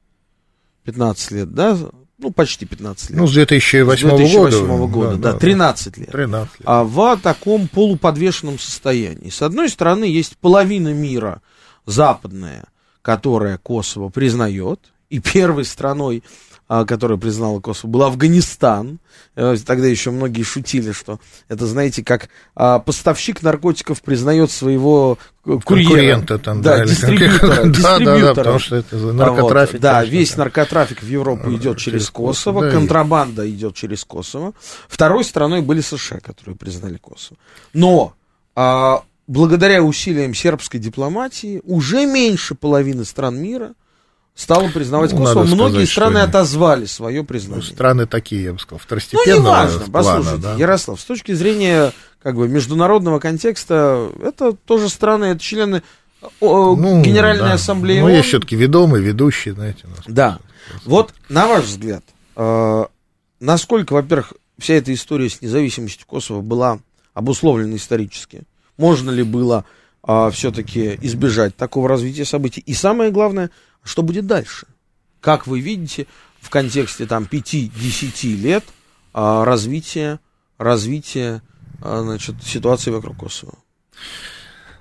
[0.86, 1.78] 15 лет, да,
[2.20, 3.20] ну, почти 15 лет.
[3.20, 4.88] Ну, с 2008, с 2008 года.
[4.88, 6.12] года, да, да, 13 лет.
[6.12, 6.62] 13 лет.
[6.66, 9.30] А в таком полуподвешенном состоянии.
[9.30, 11.42] С одной стороны, есть половина мира
[11.86, 12.66] западная,
[13.02, 19.00] которая Косово признает, и первой страной, а, которая признала Косово, был Афганистан.
[19.36, 25.62] Э, тогда еще многие шутили, что это, знаете, как а, поставщик наркотиков признает своего курьера.
[25.64, 29.74] Конкурента там, да, да дистрибьютора, да, да, да, потому что это наркотрафик.
[29.74, 34.54] Вот, да, весь наркотрафик в Европу идет через Косово, да, контрабанда идет через Косово.
[34.90, 37.38] Второй страной были США, которые признали Косово.
[37.74, 38.14] Но
[38.56, 43.74] а, благодаря усилиям сербской дипломатии уже меньше половины стран мира–
[44.38, 45.44] стало признавать ну, Косово.
[45.44, 47.66] Многие сказать, страны отозвали свое признание.
[47.68, 50.54] Ну, страны такие, я бы сказал, второстепенного Ну, неважно, послушайте, да?
[50.54, 55.82] Ярослав, с точки зрения как бы международного контекста, это тоже страны, это члены
[56.40, 57.54] ну, Генеральной да.
[57.54, 59.86] Ассамблеи Ну, есть все-таки ведомые, ведущие, знаете.
[59.86, 60.40] У нас да.
[60.86, 62.04] Вот, на ваш взгляд,
[62.36, 62.86] э,
[63.40, 66.80] насколько, во-первых, вся эта история с независимостью Косово была
[67.14, 68.44] обусловлена исторически?
[68.78, 69.66] Можно ли было
[70.08, 72.62] э, все-таки избежать такого развития событий?
[72.62, 73.50] И самое главное–
[73.88, 74.68] что будет дальше?
[75.22, 76.08] Как вы видите
[76.40, 78.64] в контексте там 5-10 лет
[79.14, 80.20] а, развития,
[80.58, 81.42] развития
[81.82, 83.58] а, значит, ситуации вокруг Косово?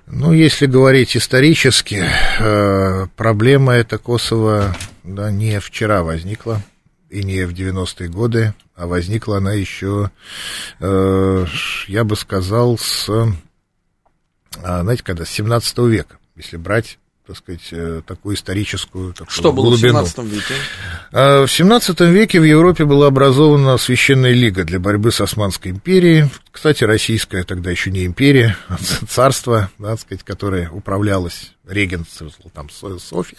[0.05, 2.05] Ну, если говорить исторически,
[2.39, 6.61] э, проблема эта Косово да, не вчера возникла
[7.09, 10.11] и не в 90-е годы, а возникла она еще,
[10.79, 11.45] э,
[11.87, 13.09] я бы сказал, с,
[14.63, 19.51] а, знаете, когда, с 17 века, если брать так сказать, э, такую историческую такую Что
[19.51, 20.01] было глубину.
[20.03, 20.53] в 17 веке?
[21.11, 26.29] А, в 17 веке в Европе была образована Священная Лига для борьбы с Османской империей.
[26.51, 28.77] Кстати, российская тогда еще не империя, а
[29.09, 32.07] царство, да, так сказать, которое управлялось регент,
[32.53, 33.37] там, Софья,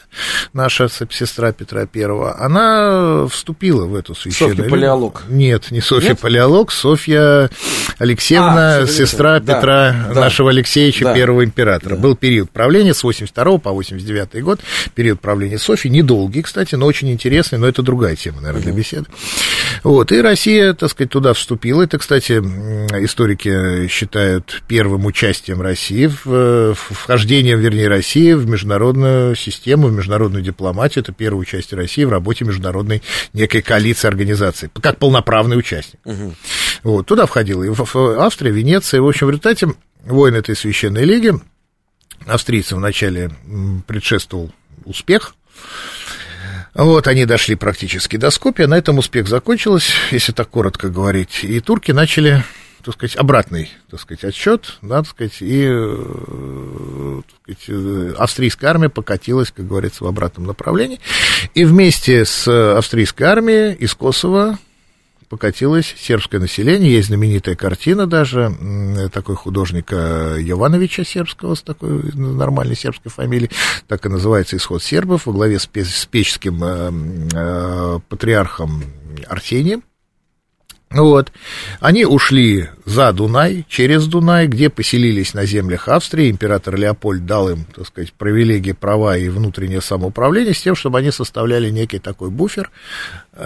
[0.53, 4.57] наша сестра Петра Первого, она вступила в эту священную...
[4.57, 5.23] Софья Палеолог.
[5.29, 6.21] Нет, не Софья Нет?
[6.21, 7.51] Палеолог, Софья
[7.99, 10.21] Алексеевна, А, сестра да, Петра, да.
[10.21, 11.15] нашего Алексеевича, Да.
[11.15, 11.97] первого императора.
[11.97, 14.61] Был период правления с 82 по 89 год,
[14.95, 19.07] период правления Софьи, недолгий, кстати, но очень интересный, но это другая тема, наверное, для беседы.
[19.85, 21.83] Вот, и Россия, так сказать, туда вступила.
[21.83, 29.89] Это, кстати, историки считают первым участием России в, э, вхождением, вернее, России в международную систему,
[29.89, 31.03] в международную дипломатию.
[31.03, 33.03] Это первое участие России в работе международной
[33.33, 36.01] некой коалиции организаций, как полноправный участник.
[36.83, 37.71] Вот, туда входила и
[38.19, 39.01] Австрия, Венеция.
[39.01, 39.69] В общем, в результате
[40.05, 41.33] войн этой священной лиги
[42.27, 43.31] австрийцам вначале
[43.87, 44.53] предшествовал
[44.85, 45.35] успех.
[46.75, 51.59] Вот, они дошли практически до Скопья, на этом успех закончился, если так коротко говорить, и
[51.61, 52.45] турки начали,
[52.89, 58.71] так сказать, обратный, так сказать, отсчет, да, так сказать, и, э, так сказать, э, австрийская
[58.71, 60.99] армия покатилась, как говорится, в обратном направлении,
[61.53, 64.59] и вместе с австрийской армией из Косово
[65.29, 66.91] покатилось сербское население.
[66.91, 68.57] Есть знаменитая картина даже
[69.13, 73.51] такой художника Йовановича сербского с такой нормальной сербской фамилией.
[73.87, 76.91] Так и называется «Исход сербов» во главе с, пе- с печским э,
[77.35, 78.83] э, патриархом
[79.27, 79.83] Арсением.
[80.91, 81.33] Вот.
[81.81, 86.31] Они ушли за Дунай, через Дунай, где поселились на землях Австрии.
[86.31, 91.11] Император Леопольд дал им, так сказать, привилегии, права и внутреннее самоуправление с тем, чтобы они
[91.11, 92.71] составляли некий такой буфер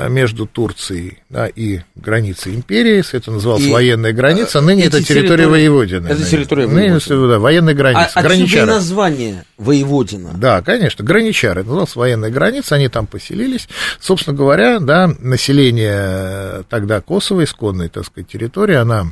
[0.09, 3.02] между Турцией да, и границей империи.
[3.14, 4.59] Это называлось И, военная граница.
[4.59, 6.07] э, Ныне это территория Воеводины.
[6.07, 6.26] это Ныне.
[6.31, 7.28] территория Ныне, Воеводины.
[7.28, 8.02] да, военная А, граница.
[8.05, 8.66] отсюда и граничары.
[8.66, 10.31] название Воеводина.
[10.35, 13.68] Да, конечно, граничары, это называлась военная граница, они там поселились.
[14.00, 19.07] Собственно говоря, да, население тогда Косово, исконной, так сказать, территории, она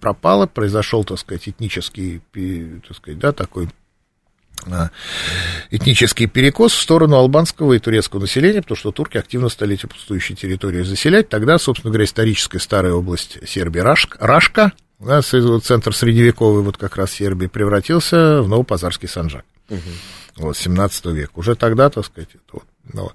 [0.00, 2.20] пропала, произошел, так сказать, этнический,
[2.86, 3.70] так сказать, да, такой а,
[5.70, 10.36] этнический перекос в сторону албанского и турецкого населения, потому что турки активно стали эти пустующие
[10.36, 11.28] территории заселять.
[11.28, 17.12] Тогда, собственно говоря, историческая старая область Сербии Рашк- Рашка, да, центр средневековый вот как раз
[17.12, 19.44] Сербии, превратился в Новопазарский Санжак.
[20.36, 21.32] Вот, 17 века.
[21.34, 23.14] Уже тогда, так сказать, вот, ну, вот.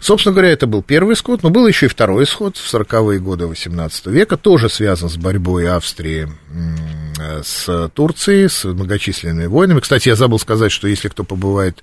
[0.00, 3.46] Собственно говоря, это был первый исход, но был еще и второй исход в 40-е годы
[3.46, 6.28] 18 века, тоже связан с борьбой Австрии
[7.16, 9.80] с Турцией, с многочисленными войнами.
[9.80, 11.82] Кстати, я забыл сказать, что если кто побывает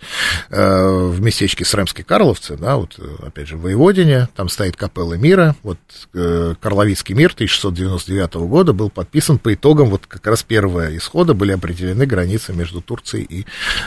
[0.49, 5.15] э, в местечке Сремские Карловцы, да, вот, э, опять же, в Воеводине, там стоит капелла
[5.15, 5.77] мира, вот
[6.13, 11.51] э, Карловицкий мир 1699 года был подписан по итогам вот как раз первого исхода были
[11.51, 13.45] определены границы между Турцией и,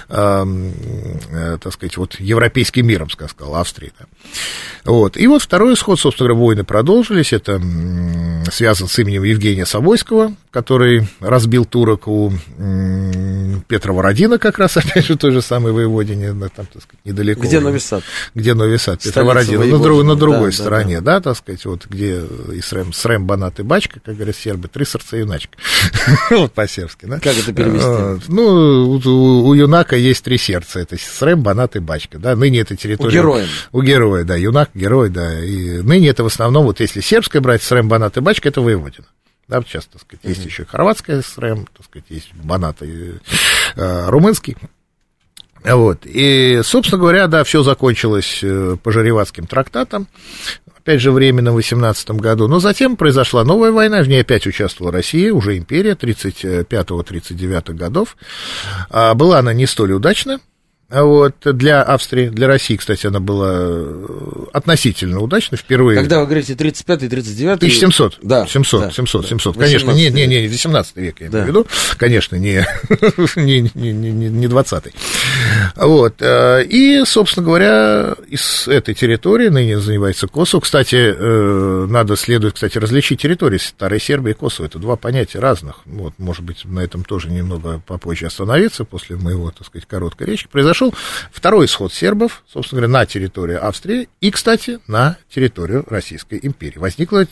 [0.08, 0.72] эм,
[1.30, 3.92] э, так сказать, вот европейским миром, сказал, Австрией.
[3.98, 4.06] Да.
[4.84, 5.16] Вот.
[5.16, 7.32] И вот второй исход, собственно говоря, войны продолжились.
[7.32, 7.60] Это
[8.50, 12.32] связан с именем Евгения Собойского, который разбил турок у
[13.68, 17.42] Петра Вородина, как раз, опять же, той же самой воеводине, да, там, так сказать, недалеко.
[17.42, 18.02] Где Нови Сад?
[18.34, 21.36] Где Нови Сад, Петра Столица Вородина, на, друг- на другой да, да, стороне, да, так
[21.36, 22.22] сказать, вот где
[22.54, 25.58] и Срем, Срем, Банат и Бачка, как говорят сербы, три сердца юначка.
[26.30, 27.20] Вот по-сербски, да?
[27.20, 27.86] Как это перевести?
[27.86, 28.22] Вот.
[28.28, 32.76] Ну, у, у- юнака есть три сердца, это Срем, Банат и Бачка, да, ныне это
[32.76, 33.08] территория...
[33.10, 33.46] У героя.
[33.72, 37.62] У героя, да, юнак, герой, да, и ныне это в основном, вот если сербская брать,
[37.62, 39.06] Срем, Банат и Бачка, это Воеводина.
[39.48, 43.18] Да, сейчас, так сказать, есть еще хорватская СРМ, так сказать, есть Банат э,
[43.76, 44.56] румынский.
[45.62, 46.00] Вот.
[46.04, 50.08] И, собственно говоря, да, все закончилось э, Пожареватским трактатом,
[50.76, 52.46] опять же, временно в 18 году.
[52.46, 58.16] Но затем произошла новая война, в ней опять участвовала Россия, уже империя 35-39 годов.
[58.90, 60.38] А, Была она не столь удачна,
[60.88, 64.06] вот, для Австрии, для России, кстати, она была э,
[64.52, 65.98] относительно удачна впервые.
[65.98, 67.52] Когда вы говорите 35-й, 39-й...
[67.54, 68.18] 1700.
[68.22, 68.46] Да.
[68.46, 69.28] 700, да, 700, да.
[69.28, 69.56] 700.
[69.56, 71.44] Конечно, не, не, не, 18 век я имею Да.
[71.44, 71.66] в виду.
[71.98, 72.64] Конечно, не,
[73.34, 74.84] не, не, не, не- не 20
[75.76, 76.14] Вот.
[76.20, 80.60] э, И, собственно говоря, из этой территории ныне занимается Косово.
[80.60, 84.66] Кстати, э, надо следует, кстати, различить территории Старой Сербии и Косово.
[84.66, 85.80] Это два понятия разных.
[85.84, 90.46] Вот, может быть, на этом тоже немного попозже остановиться после моего, так сказать, короткой речи.
[90.76, 90.94] Произошел
[91.32, 96.78] второй исход сербов, собственно говоря, на территории Австрии и, кстати, на территорию Российской империи.
[96.78, 97.24] Возникла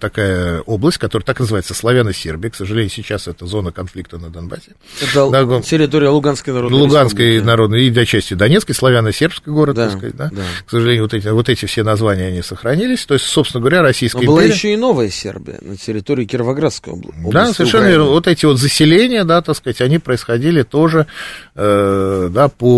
[0.00, 2.50] такая область, которая так называется Славяно-Сербия.
[2.50, 4.72] К сожалению, сейчас это зона конфликта на Донбассе.
[5.02, 7.46] Это гон- территория Луганской народной Луганской республики.
[7.46, 10.30] народной и для части Донецкой, славяно-сербский город, Да, так сказать, да?
[10.32, 10.42] да.
[10.66, 13.04] К сожалению, вот эти, вот эти все названия, они сохранились.
[13.04, 14.54] То есть, собственно говоря, Российская Но была империя...
[14.54, 17.32] еще и новая Сербия на территории Кировоградской обла- области.
[17.32, 17.90] Да, совершенно Украины.
[17.98, 18.10] верно.
[18.12, 21.06] Вот эти вот заселения, да, так сказать, они происходили тоже,
[21.54, 22.77] э, да, по,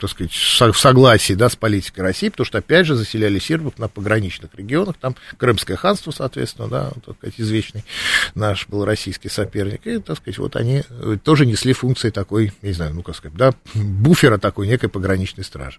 [0.00, 3.88] так сказать, в согласии, да, с политикой России, потому что, опять же, заселяли сербов на
[3.88, 7.84] пограничных регионах, там Крымское ханство, соответственно, да, так сказать, извечный
[8.34, 12.72] наш был российский соперник, и, так сказать, вот они э, тоже несли функции такой, не
[12.72, 15.78] знаю, ну, как сказать, да, буфера такой, некой пограничной стражи.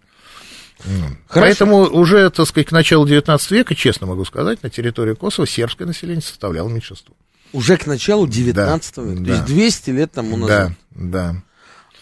[0.85, 1.17] М.
[1.27, 1.47] Хорошо.
[1.47, 5.87] Поэтому уже, так сказать, к началу XIX века, честно могу сказать, на территории Косово сербское
[5.87, 7.15] население составляло меньшинство.
[7.53, 9.25] Уже к началу 19 века, да.
[9.25, 10.71] то есть 200 лет тому назад.
[10.91, 11.43] Да, да.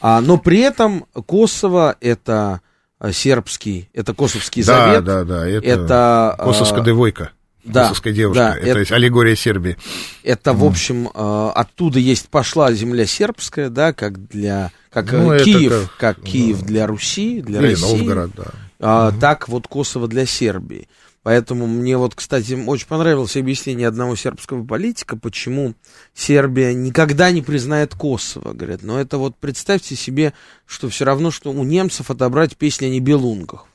[0.01, 2.61] А, но при этом Косово это
[2.99, 5.03] а, сербский, это Косовский Да, завет.
[5.03, 5.47] да, да.
[5.47, 7.31] Это, Это, а, Косовская девойка.
[7.63, 8.53] да, Косовская девушка.
[8.55, 9.77] да, это, это- аллегория Сербии.
[10.23, 15.37] Это, в общем, э, оттуда есть пошла земля сербская, да, как для как э, Ну,
[15.37, 18.43] Киев, как, как, Киев для Руси, для Или России, Новгород, да.
[18.79, 20.87] а, так вот Косово для Сербии.
[21.23, 25.75] Поэтому мне вот, кстати, очень понравилось объяснение одного сербского политика, почему
[26.15, 28.53] Сербия никогда не признает Косово.
[28.53, 30.33] Говорят, но это вот представьте себе,
[30.65, 33.67] что все равно, что у немцев отобрать песни о Нибелунгах.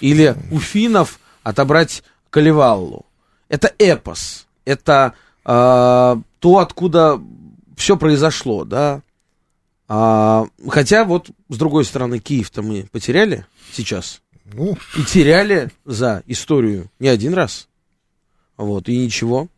[0.00, 3.06] Или у финнов отобрать Калеваллу.
[3.48, 4.46] Это эпос.
[4.64, 5.14] Это
[5.44, 7.20] а, то, откуда
[7.76, 9.02] все произошло, да.
[9.86, 14.22] А, хотя вот, с другой стороны, Киев-то мы потеряли сейчас.
[14.52, 17.68] Ну, И теряли за историю не один раз.
[18.56, 19.48] Вот, и ничего.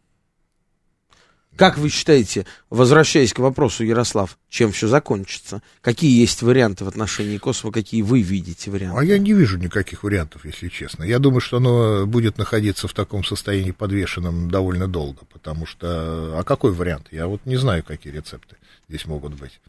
[1.57, 5.61] Как вы считаете, возвращаясь к вопросу, Ярослав, чем все закончится?
[5.83, 8.99] Какие есть варианты в отношении Косово, какие вы видите варианты?
[8.99, 11.05] а я не вижу никаких вариантов, если честно.
[11.05, 16.39] Я думаю, что оно будет находиться в таком состоянии подвешенном довольно долго, потому что...
[16.39, 17.09] А какой вариант?
[17.11, 18.57] Я вот не знаю, какие рецепты
[18.89, 19.61] здесь могут быть.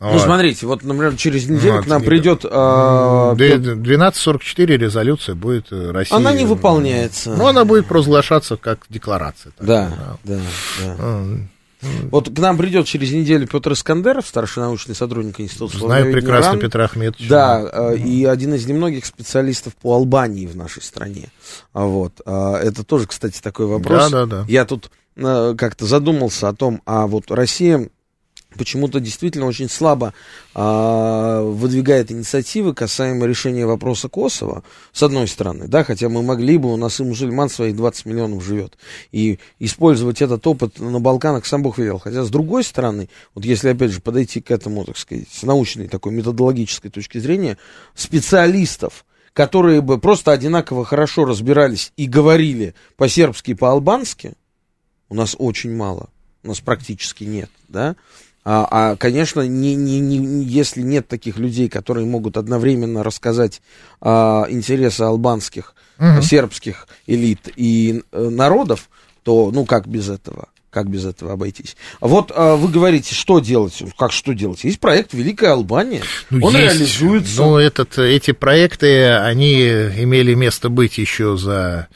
[0.00, 0.22] Ну, Вот.
[0.22, 2.44] смотрите, вот, например, через неделю Вот, к нам придет...
[2.50, 6.16] а, Д- Петр- 1244 резолюция будет э, Россия.
[6.16, 7.30] Она не выполняется.
[7.36, 9.52] Ну, она будет провозглашаться как декларация.
[9.56, 10.34] такая, Да, да,
[10.80, 10.96] да.
[10.98, 11.36] А,
[12.10, 16.60] Вот к нам придет через неделю Петр Искандеров, старший научный сотрудник Института Знаю прекрасно РАН.
[16.60, 17.28] Петра Ахметовича.
[17.28, 21.28] Да, э, и один из немногих специалистов по Албании в нашей стране.
[21.72, 22.20] А Вот.
[22.26, 24.10] а, Это тоже, кстати, такой вопрос.
[24.10, 24.44] Да, да, да.
[24.48, 27.88] Я тут э, как-то задумался о том, а вот Россия
[28.56, 30.14] почему-то действительно очень слабо
[30.54, 36.72] а, выдвигает инициативы касаемо решения вопроса Косово, с одной стороны, да, хотя мы могли бы,
[36.72, 38.76] у нас и мусульман своих 20 миллионов живет,
[39.10, 41.98] и использовать этот опыт на Балканах сам Бог велел.
[41.98, 45.88] Хотя, с другой стороны, вот если, опять же, подойти к этому, так сказать, с научной
[45.88, 47.58] такой методологической точки зрения,
[47.94, 54.34] специалистов, которые бы просто одинаково хорошо разбирались и говорили по-сербски и по-албански,
[55.08, 56.08] у нас очень мало,
[56.42, 57.96] у нас практически нет, да.
[58.44, 63.62] А, а, конечно, не, не, не, если нет таких людей, которые могут одновременно рассказать
[64.00, 66.22] а, интересы албанских, Мгм.
[66.22, 68.88] сербских элит и э, народов,
[69.22, 70.48] то, ну, как без этого?
[70.72, 71.76] Как без этого обойтись?
[72.00, 73.82] Вот а, вы говорите, что делать?
[73.98, 74.64] Как что делать?
[74.64, 76.02] Есть проект Великая Албания.
[76.30, 76.64] Ну, Он есть.
[76.74, 77.42] реализуется.
[77.42, 81.88] Ну, этот, эти проекты, они имели место быть еще за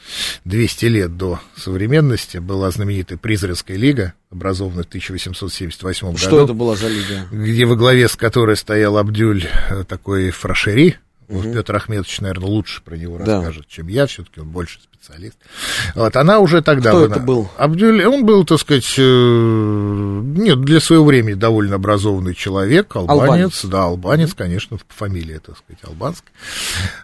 [0.45, 2.37] 200 лет до современности.
[2.37, 6.19] Была знаменитая Призренская лига, образованная в 1878 году.
[6.19, 7.25] Что это была за лига?
[7.31, 10.97] где во главе с которой стоял Абдюль э, такой фрашери.
[11.27, 13.37] Вот Петр Ахметович, наверное, лучше про него Да.
[13.37, 15.37] расскажет, чем я, все-таки он больше специалист.
[15.93, 16.91] Вот, она уже тогда...
[16.91, 17.49] Кто была- это был?
[17.57, 23.65] Абдюль, он был, так сказать, э, нет, для своего времени довольно образованный человек, албанец, Албанец.
[23.65, 26.31] да, албанец, конечно, фамилия, так сказать, албанская.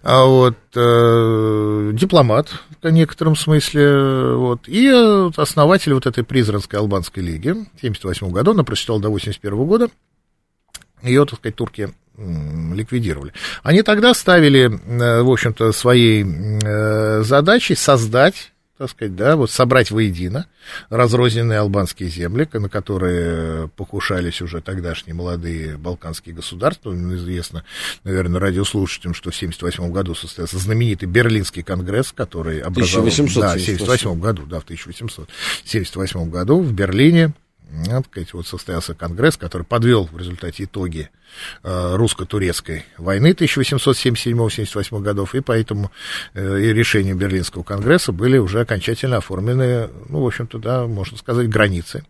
[0.04, 2.50] А вот, э, дипломат
[2.82, 8.52] в некотором смысле, вот, и э, основатель вот этой Призранской албанской лиги в 78 году,
[8.52, 9.90] она просчитала до 81 года,
[11.02, 11.94] ее, так сказать, турки
[12.74, 13.34] ликвидировали.
[13.64, 18.54] Они тогда ставили, э, в общем-то, своей э, задачей создать
[18.84, 20.48] так сказать, да, вот собрать воедино
[20.90, 26.92] разрозненные албанские земли, на которые покушались уже тогдашние молодые балканские государства.
[26.92, 27.64] Ну, известно,
[28.04, 33.08] наверное, радиослушателям, что в 1978 году состоялся знаменитый Берлинский конгресс, который образовал...
[33.08, 33.40] 1878.
[33.40, 37.34] Да, в 1978 году, да, в 1878 году в Берлине
[37.86, 41.10] так сказать, вот состоялся конгресс, который подвел в результате итоги
[41.64, 45.92] э, русско-турецкой войны 1877-78 годов, и поэтому
[46.34, 51.50] э, и решением Берлинского конгресса были уже окончательно оформлены, ну, в общем-то, да, можно сказать,
[51.50, 52.04] границы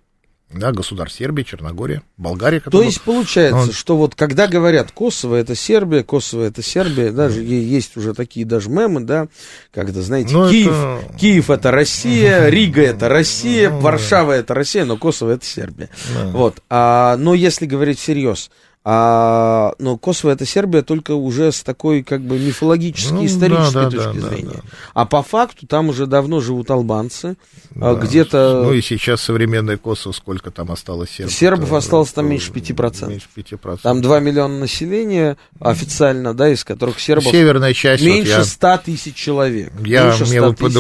[0.51, 2.59] да, государств Сербия, Черногория, Болгария.
[2.59, 7.41] То есть получается, Он- что вот когда говорят Косово это Сербия, Косово это Сербия, даже
[7.41, 9.27] есть уже такие даже мемы, да,
[9.71, 14.97] когда, знаете, Ну, Киев, это- Киев это Россия, Рига это Россия, Варшава это Россия, но
[14.97, 15.89] Косово это Сербия.
[16.25, 18.51] Вот, а, но если говорить всерьез,
[18.85, 23.83] а, но Косово это Сербия только уже с такой как бы мифологической, Ну, исторической да,
[23.85, 24.51] да, точки да, да, зрения.
[24.55, 24.61] да.
[24.93, 27.37] А по факту там уже давно живут албанцы,
[27.75, 28.01] а, Да.
[28.01, 31.33] где-то Ну и сейчас современное Косово, сколько там осталось сербов?
[31.33, 33.07] Сербов То- осталось там меньше 5%.
[33.09, 33.81] Меньше 5%.
[33.83, 38.77] Там 2 миллиона населения официально, да, из которых сербов Северная часть, вот меньше я, 100
[38.85, 39.71] тысяч человек.
[39.85, 40.73] я, мне 100 вот тысяч.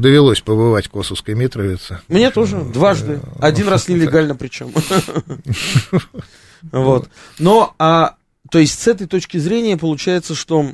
[0.00, 2.00] довелось побывать в Косовской Митровице.
[2.06, 3.20] Мне тоже, дважды.
[3.40, 4.70] Один раз нелегально причем.
[6.72, 7.08] Вот.
[7.38, 8.16] Но, а,
[8.50, 10.72] то есть, с этой точки зрения получается, что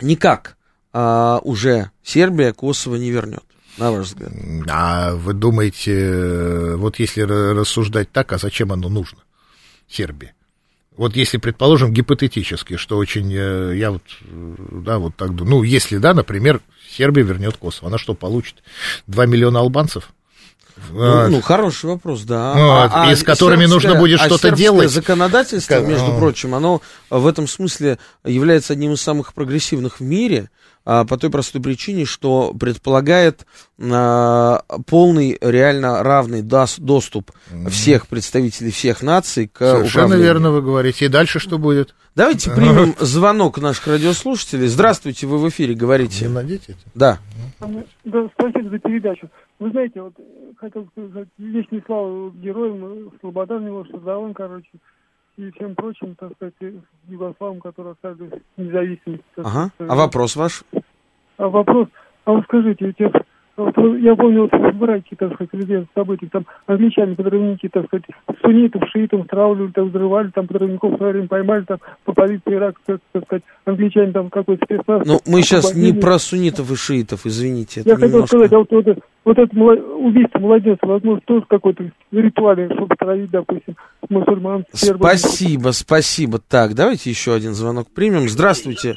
[0.00, 0.56] никак
[0.92, 3.44] а, уже Сербия Косово не вернет.
[3.78, 4.32] на ваш взгляд?
[4.68, 9.18] А вы думаете, вот если рассуждать так, а зачем оно нужно
[9.88, 10.32] Сербии?
[10.96, 15.62] Вот если, предположим, гипотетически, что очень, э, я вот, э, да, вот так думаю, ну,
[15.62, 16.60] если, да, например,
[16.90, 18.56] Сербия вернет Косово, она что, получит?
[19.06, 20.12] 2 миллиона албанцев?
[20.90, 22.54] Ну, ну, хороший вопрос, да.
[22.54, 24.90] Ну, а, а, и с которыми нужно будет а что-то делать.
[24.90, 30.50] законодательство, между прочим, оно в этом смысле является одним из самых прогрессивных в мире
[30.84, 33.46] а, по той простой причине, что предполагает
[33.78, 37.30] а, полный, реально равный дос, доступ
[37.68, 40.24] всех представителей всех наций к Совершенно управлению.
[40.24, 41.04] верно вы говорите.
[41.04, 41.94] И дальше что будет?
[42.16, 44.66] Давайте примем звонок наших радиослушателей.
[44.66, 46.26] Здравствуйте, вы в эфире, говорите.
[46.26, 46.76] Не надеете?
[46.94, 47.18] Да.
[47.60, 49.28] Да, спасибо за передачу.
[49.60, 50.14] Вы знаете, вот
[50.56, 54.70] хотел сказать, вечные славы героям, Слободан его, Шазалан, короче
[55.36, 56.54] и всем прочим, так сказать,
[57.08, 59.22] югославам, которые оставили независимость.
[59.36, 59.70] Ага.
[59.78, 60.64] А вопрос ваш?
[61.36, 61.88] А вопрос,
[62.24, 63.00] а вот скажите, ведь
[63.56, 68.04] вот, я помню, вот в Ираке, так сказать, людей событий, там англичане подрывники, так сказать,
[68.42, 73.00] суннитов, шиитов стравливали, там взрывали, там подрывников в свое время поймали, там по Ирак, так,
[73.12, 75.02] так сказать, англичане там какой-то спецназ.
[75.04, 77.82] Ну, мы сейчас не про суннитов и шиитов, извините.
[77.84, 78.26] Я хотел немножко...
[78.28, 83.76] сказать, а вот, вот, вот это убийство младенца, возможно, тоже какой-то ритуальный, чтобы травить, допустим,
[84.08, 85.10] мусульман, сербов.
[85.10, 86.38] Спасибо, спасибо.
[86.38, 88.28] Так, давайте еще один звонок примем.
[88.28, 88.96] Здравствуйте.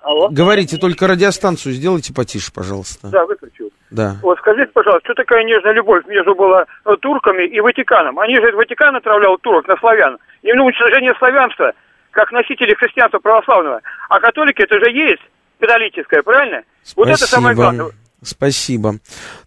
[0.00, 0.28] Алло.
[0.30, 3.08] Говорите, только радиостанцию сделайте потише, пожалуйста.
[3.08, 3.70] Да, выключил.
[3.90, 4.16] Да.
[4.22, 8.18] Вот скажите, пожалуйста, что такая нежная любовь между была э, турками и Ватиканом?
[8.18, 10.18] Они же Ватикан отправлял турок на славян.
[10.42, 11.72] Именно уничтожение славянства,
[12.10, 13.80] как носители христианства православного.
[14.08, 15.22] А католики это же есть
[15.58, 16.62] католическое, правильно?
[16.82, 17.00] Спасибо.
[17.00, 17.90] Вот это самое главное.
[18.22, 18.94] Спасибо.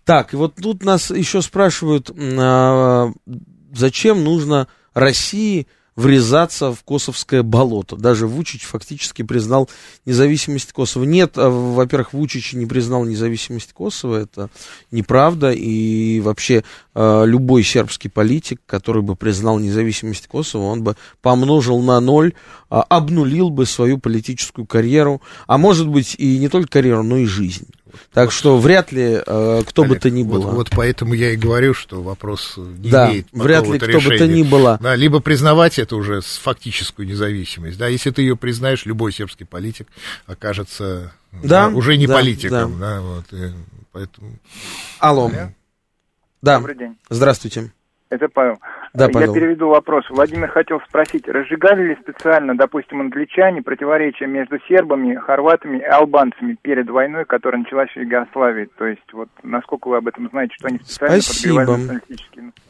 [0.05, 3.07] Так, и вот тут нас еще спрашивают, а,
[3.73, 5.67] зачем нужно России
[5.97, 7.97] врезаться в косовское болото.
[7.97, 9.67] Даже Вучич фактически признал
[10.05, 11.03] независимость Косово.
[11.03, 14.49] Нет, а, во-первых, Вучич не признал независимость Косово, это
[14.91, 21.81] неправда, и вообще а, любой сербский политик, который бы признал независимость Косово, он бы помножил
[21.81, 22.33] на ноль,
[22.69, 27.25] а, обнулил бы свою политическую карьеру, а может быть и не только карьеру, но и
[27.25, 27.67] жизнь.
[28.13, 30.45] Так что вряд ли э, кто Олег, бы то ни было.
[30.47, 34.09] Вот, вот поэтому я и говорю, что вопрос не да, имеет вряд ли кто решения.
[34.09, 34.77] бы то ни было.
[34.81, 37.77] Да, либо признавать это уже с фактическую независимость.
[37.77, 39.87] Да, если ты ее признаешь, любой сербский политик
[40.25, 42.79] окажется да, да, уже не да, политиком.
[42.79, 42.95] Да.
[42.95, 43.53] Да, вот, и
[43.91, 44.39] поэтому...
[44.99, 45.31] Алло.
[46.41, 46.57] Да.
[46.57, 46.97] Добрый день.
[47.09, 47.71] Здравствуйте.
[48.09, 48.57] Это Павел.
[48.93, 49.33] Да, Павел.
[49.33, 50.05] Я переведу вопрос.
[50.09, 56.89] Владимир хотел спросить, разжигали ли специально, допустим, англичане противоречия между сербами, хорватами и албанцами перед
[56.89, 58.69] войной, которая началась в Югославии?
[58.77, 61.65] То есть, вот насколько вы об этом знаете, что они специально Спасибо.
[61.65, 62.01] подогревали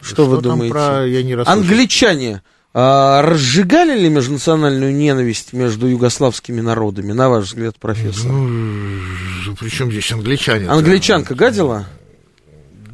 [0.01, 0.73] Что, что вы думаете?
[0.73, 1.05] Про...
[1.05, 2.41] Я не Англичане
[2.73, 8.31] а, разжигали ли межнациональную ненависть между югославскими народами, на ваш взгляд, профессор?
[8.31, 10.67] Ну, при чем здесь англичане?
[10.67, 11.85] Англичанка гадила?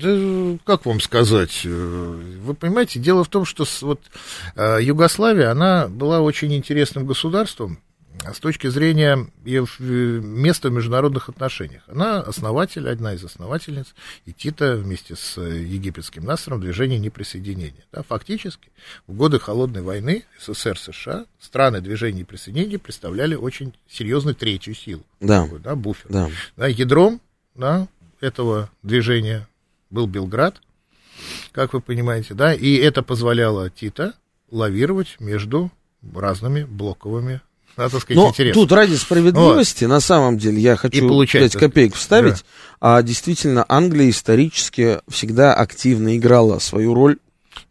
[0.04, 1.62] Да, как вам сказать?
[1.64, 4.02] Э, вы понимаете, дело в том, что вот
[4.56, 7.80] э, Югославия, она была очень интересным государством
[8.32, 11.84] с точки зрения э, места в международных отношениях.
[11.88, 13.96] Она основатель, одна из основательниц,
[14.26, 17.86] и Тита вместе с египетским Насром движения неприсоединения.
[17.92, 18.70] Да, фактически,
[19.08, 25.04] в годы Холодной войны СССР, США, страны движения неприсоединения представляли очень серьезную третью силу.
[25.22, 25.44] Да.
[25.44, 26.06] Такой, да, буфер.
[26.10, 26.30] Да.
[26.58, 27.22] Да, ядром
[27.56, 27.88] да,
[28.20, 29.48] этого движения
[29.94, 30.62] был Белград,
[31.52, 34.16] как вы понимаете, да, и это позволяло Тита
[34.52, 35.72] лавировать между
[36.14, 37.42] разными блоковыми
[37.76, 38.62] так сказать, Но интересно.
[38.62, 39.90] тут ради справедливости, вот.
[39.90, 42.44] на самом деле, я хочу 5 копеек вставить,
[42.80, 42.98] да.
[42.98, 47.18] а действительно Англия исторически всегда активно играла свою роль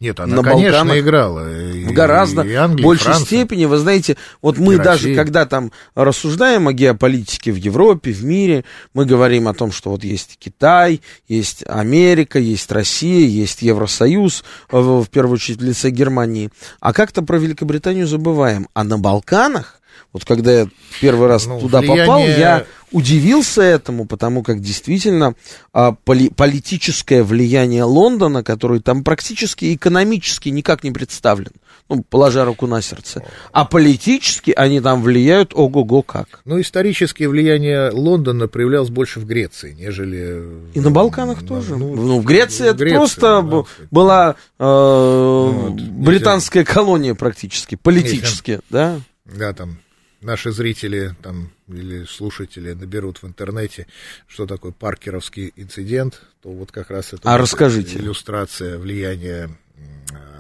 [0.00, 1.72] нет, она, на конечно, Балканах играла.
[1.72, 3.64] И, в гораздо и Англия, большей Франция, степени.
[3.66, 4.84] Вы знаете, вот мы Россия.
[4.84, 8.64] даже, когда там рассуждаем о геополитике в Европе, в мире,
[8.94, 15.04] мы говорим о том, что вот есть Китай, есть Америка, есть Россия, есть Евросоюз, в,
[15.04, 16.50] в первую очередь в лице Германии.
[16.80, 18.68] А как-то про Великобританию забываем.
[18.74, 19.78] А на Балканах
[20.12, 20.68] вот когда я
[21.00, 22.06] первый раз ну, туда влияние...
[22.06, 25.34] попал, я удивился этому, потому как действительно
[25.72, 31.52] а, поли политическое влияние Лондона, который там практически экономически никак не представлен,
[31.88, 36.40] ну, положа руку на сердце, а политически они там влияют ого-го как.
[36.44, 40.42] Ну, историческое влияние Лондона проявлялось больше в Греции, нежели...
[40.74, 41.76] И на Балканах на, тоже.
[41.76, 47.74] Ну, ну, в Греции в это Греции, просто да, была э, вот, британская колония практически,
[47.74, 48.62] политически, нельзя...
[48.70, 49.00] да?
[49.24, 49.78] Да, там
[50.22, 53.86] наши зрители там, или слушатели наберут в интернете,
[54.26, 57.98] что такое паркеровский инцидент, то вот как раз это а расскажите.
[57.98, 59.50] иллюстрация влияния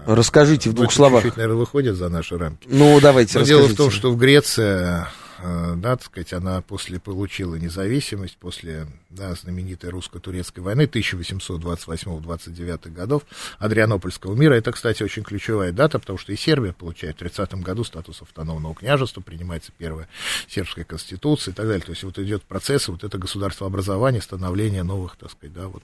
[0.06, 1.22] Расскажите в двух ну, словах.
[1.22, 2.66] Чуть-чуть, наверное, выходит за наши рамки.
[2.68, 5.06] Ну, давайте Но дело в том, что в Греции,
[5.38, 13.22] э, да, так сказать, она после получила независимость, после да, знаменитой русско-турецкой войны 1828-29 годов,
[13.58, 14.54] Адрианопольского мира.
[14.54, 18.74] Это, кстати, очень ключевая дата, потому что и Сербия получает в 30 году статус автономного
[18.74, 20.08] княжества, принимается первая
[20.48, 21.82] сербская конституция и так далее.
[21.82, 25.82] То есть вот идет процесс, вот это государство образования, становление новых, так сказать, да, вот,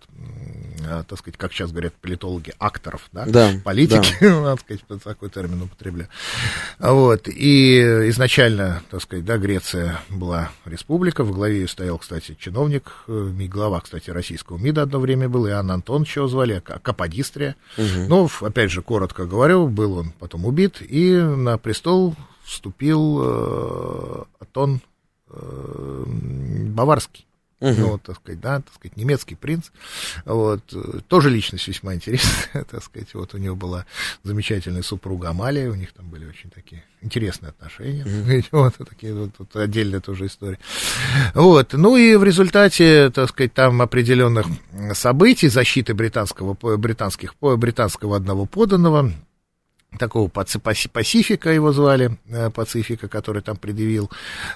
[0.86, 5.62] а, так сказать, как сейчас говорят политологи, акторов, да, Да, политики, надо сказать, такой термин
[5.62, 6.08] употребляю.
[6.78, 12.92] Вот, и изначально, так сказать, да, Греция была республика, в главе ее стоял, кстати, чиновник,
[13.06, 13.17] э,
[13.48, 17.56] глава, кстати, российского МИДа одно время был, Иоанн Антонович его звали, Каподистрия.
[18.08, 22.14] Ну, в- опять же, коротко говорю, был он потом убит, и на престол
[22.44, 24.80] вступил э, Атон
[25.30, 27.26] э, Баварский.
[27.60, 29.70] Ну, вот, так сказать, да, так сказать, немецкий принц.
[30.24, 30.62] Вот,
[31.08, 33.12] тоже личность весьма интересная, так сказать.
[33.14, 33.84] Вот у него была
[34.22, 38.04] замечательная супруга Амалия, у них там были очень такие интересные отношения.
[38.52, 40.58] Вот, такие вот, вот отдельная тоже история.
[41.34, 44.46] Вот, ну и в результате, так сказать, там определенных
[44.92, 49.12] событий, защиты британского, британских, британского одного поданного,
[49.96, 54.10] такого паци- паси- Пасифика его звали, э, Пацифика, который там предъявил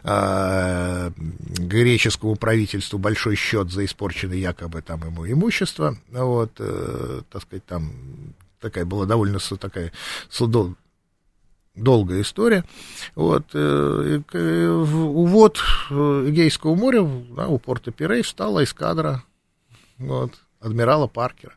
[0.04, 7.64] э, греческому правительству большой счет за испорченное якобы там ему имущество, вот, э, так сказать,
[7.64, 7.92] там
[8.60, 9.92] такая была довольно такая
[10.30, 10.74] судо-
[11.74, 12.64] долгая история.
[13.14, 14.84] Вот, э, э,
[15.90, 17.02] э, Эгейского моря,
[17.34, 19.22] да, у порта Пирей встала эскадра,
[19.98, 21.52] вот, адмирала Паркера.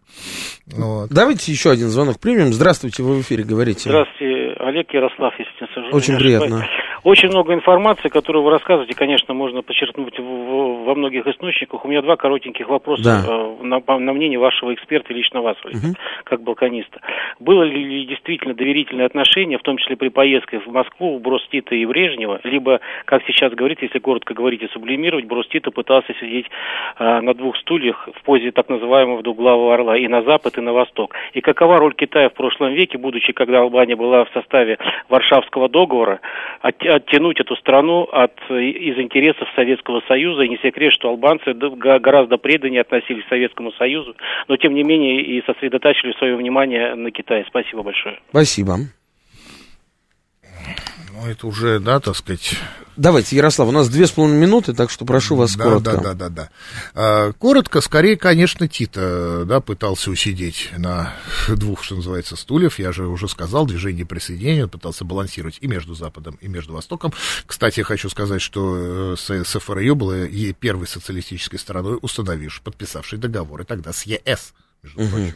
[0.67, 1.09] Вот.
[1.09, 2.51] Давайте еще один звонок примем.
[2.53, 3.89] Здравствуйте, вы в эфире говорите.
[3.89, 5.95] Здравствуйте, Олег Ярослав, если не сожалею.
[5.95, 6.45] Очень не приятно.
[6.57, 6.84] ошибаюсь.
[7.05, 11.85] Очень много информации, которую вы рассказываете, конечно, можно подчеркнуть в- в- во многих источниках.
[11.85, 13.21] У меня два коротеньких вопроса Да.
[13.31, 15.77] э, на, на мнение вашего эксперта и лично вас, Олег,
[16.23, 16.99] как балканиста.
[17.39, 21.85] Было ли действительно доверительное отношение, в том числе при поездке в Москву, Брос Тита и
[21.85, 26.47] Брежнева, либо, как сейчас говорится, если коротко говорить и сублимировать, Брос Тита пытался сидеть
[26.97, 30.73] э, на двух стульях в позе так называемого двуглавого орла и на запад, и на
[30.73, 31.13] восток.
[31.33, 36.19] И какова роль Китая в прошлом веке, будучи, когда Албания была в составе Варшавского договора,
[36.61, 40.43] от- оттянуть эту страну от, из интересов Советского Союза.
[40.43, 44.15] И не секрет, что албанцы гораздо преданнее относились к Советскому Союзу,
[44.47, 47.45] но тем не менее и сосредотачивали свое внимание на Китае.
[47.47, 48.19] Спасибо большое.
[48.29, 48.75] Спасибо.
[51.13, 52.57] Ну, это уже, да, так сказать,
[52.97, 55.97] Давайте, Ярослав, у нас две с половиной минуты, так что прошу вас да, коротко.
[55.97, 56.49] Да, да, да, да.
[56.93, 61.13] А, коротко, скорее, конечно, Тита, да, пытался усидеть на
[61.49, 62.79] двух, что называется, стульев.
[62.79, 67.13] Я же уже сказал, движение присоединения, он пытался балансировать и между Западом, и между Востоком.
[67.45, 73.65] Кстати, я хочу сказать, что э, СФРЮ была ей первой социалистической страной, установившей, подписавшей договоры
[73.65, 74.53] тогда с ЕС,
[74.86, 75.36] между прочим.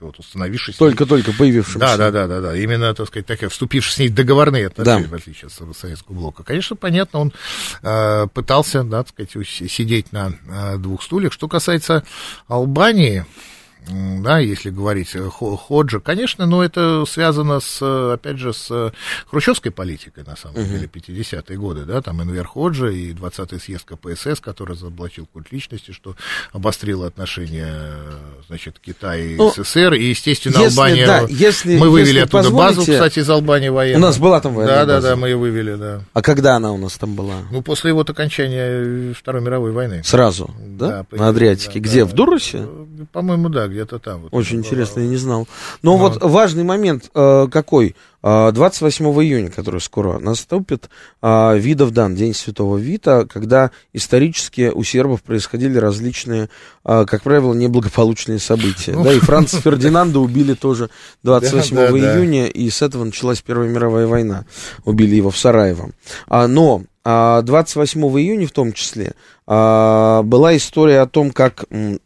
[0.00, 1.78] Вот, установивший с ней- Только-только появившимся.
[1.78, 2.56] да, да, да, да, да.
[2.56, 5.10] Именно, так сказать, так, вступивший с ней договорные отношения, Да.
[5.10, 6.42] в отличие от Советского блока.
[6.44, 7.32] Конечно, понятно, он
[7.82, 11.32] э, пытался, да, так сказать, сидеть на э, двух стульях.
[11.34, 12.04] Что касается
[12.48, 13.26] Албании,
[13.88, 18.90] да, если говорить Хо- Ходжа, конечно, но это связано с, э, опять же, с э,
[19.28, 24.40] хрущевской политикой, на самом деле, 50-е годы, да, там Энвер Ходжа и 20-й съезд КПСС,
[24.40, 26.14] который заблочил культ личности, что
[26.52, 28.12] обострило отношения, э,
[28.48, 32.50] значит, Китая и Ну, СССР, и, естественно, если, Албания, да, если- мы вывели если оттуда
[32.50, 34.02] базу, кстати, из Албании военную.
[34.04, 35.08] У нас была там военная Да, да, база.
[35.08, 36.02] да, мы ее вывели, да.
[36.12, 37.36] А когда она у нас там была?
[37.50, 40.02] Ну, после вот окончания Второй мировой войны.
[40.04, 41.04] Сразу, да?
[41.04, 41.80] по- На Адриатике.
[41.80, 42.04] да, Где?
[42.04, 42.10] да.
[42.10, 42.58] В Дурусе?
[42.58, 44.22] Э, По-моему, да, где-то там.
[44.22, 45.48] Вот Очень интересно, я не знал.
[45.82, 47.94] Но вот важный момент э, какой?
[48.22, 50.90] Э, 28 июня, который скоро наступит,
[51.22, 56.50] э, Видов дан, День Святого Вита, когда исторически у сербов происходили различные,
[56.84, 58.92] э, как правило, неблагополучные события.
[58.92, 60.90] Да, и Франца Фердинанда убили тоже
[61.22, 61.98] 28 Да, да, да.
[61.98, 64.44] июня, и с этого началась Первая мировая война.
[64.84, 65.90] Убили его в Сараево.
[66.28, 69.14] А, но а, 28 июня в том числе
[69.46, 71.96] а, была история о том, как а,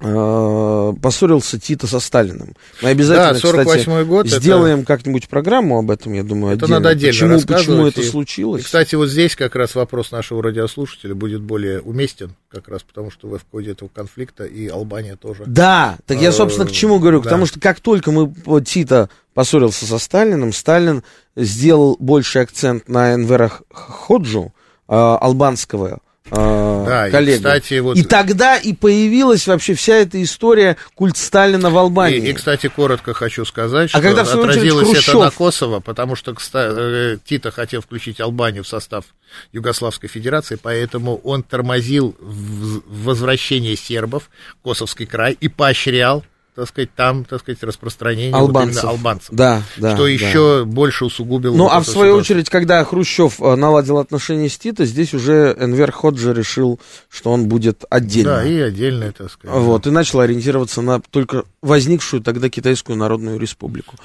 [0.00, 2.54] поссорился Тита со Сталиным.
[2.82, 6.64] Мы обязательно, Да, 48-й кстати, год это- сделаем как-нибудь программу об этом, я думаю, Это
[6.64, 6.80] отдельно.
[6.80, 8.62] надо отдельно почему, почему это И- случилось?
[8.62, 13.10] И, кстати, вот здесь как раз вопрос нашего радиослушателя будет более уместен, как раз потому,
[13.10, 15.44] что вы в ходе этого конфликта и Албания тоже.
[15.46, 17.24] Да, так я, собственно, к чему говорю, Да.
[17.24, 18.32] потому что как только мы
[18.64, 21.02] Тита поссорился со Сталиным, Сталин
[21.36, 24.52] сделал больший акцент на Энвера Ходжу,
[24.88, 27.36] э, албанского э, Да, и, коллегу.
[27.38, 32.18] кстати, вот- И тогда и появилась вообще вся эта история культ Сталина в Албании.
[32.18, 35.24] И, и, кстати, коротко хочу сказать, что А когда, в свою очередь, отразилось это Хрущев-
[35.24, 36.74] на Косово, потому что кста-
[37.14, 39.04] э, Тита хотел включить Албанию в состав
[39.52, 46.24] Югославской Федерации, поэтому он тормозил возвращение сербов в Косовский край и поощрял
[46.60, 48.82] так сказать, там, так сказать, распространение албанцев.
[48.82, 49.28] Вот албанцев.
[49.32, 49.94] Да, да.
[49.94, 50.10] Что да.
[50.10, 51.56] еще больше усугубило.
[51.56, 52.18] Ну, вот а в свою ситуацию.
[52.18, 57.48] очередь, когда Хрущев э, наладил отношения с Тито, здесь уже Энвер Ходжи решил, что он
[57.48, 58.36] будет отдельно.
[58.36, 59.56] Да, и отдельно, так сказать.
[59.56, 63.96] Вот, и начал ориентироваться на только возникшую тогда Китайскую Народную Республику.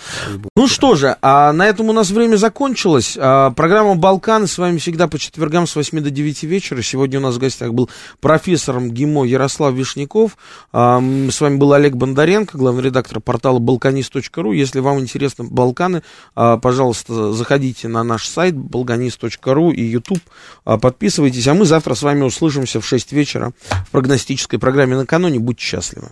[0.55, 3.17] Ну что же, а на этом у нас время закончилось.
[3.19, 6.81] А, программа «Балкан» с вами всегда по четвергам с 8 до 9 вечера.
[6.81, 7.89] Сегодня у нас в гостях был
[8.19, 10.37] профессор МГИМО Ярослав Вишняков.
[10.71, 14.53] А, с вами был Олег Бондаренко, главный редактор портала balkanist.ru.
[14.53, 16.03] Если вам интересны Балканы,
[16.35, 20.21] а, пожалуйста, заходите на наш сайт balkanist.ru и YouTube,
[20.63, 21.47] а, подписывайтесь.
[21.47, 23.53] А мы завтра с вами услышимся в 6 вечера
[23.87, 25.39] в прогностической программе «Накануне».
[25.39, 26.11] Будьте счастливы.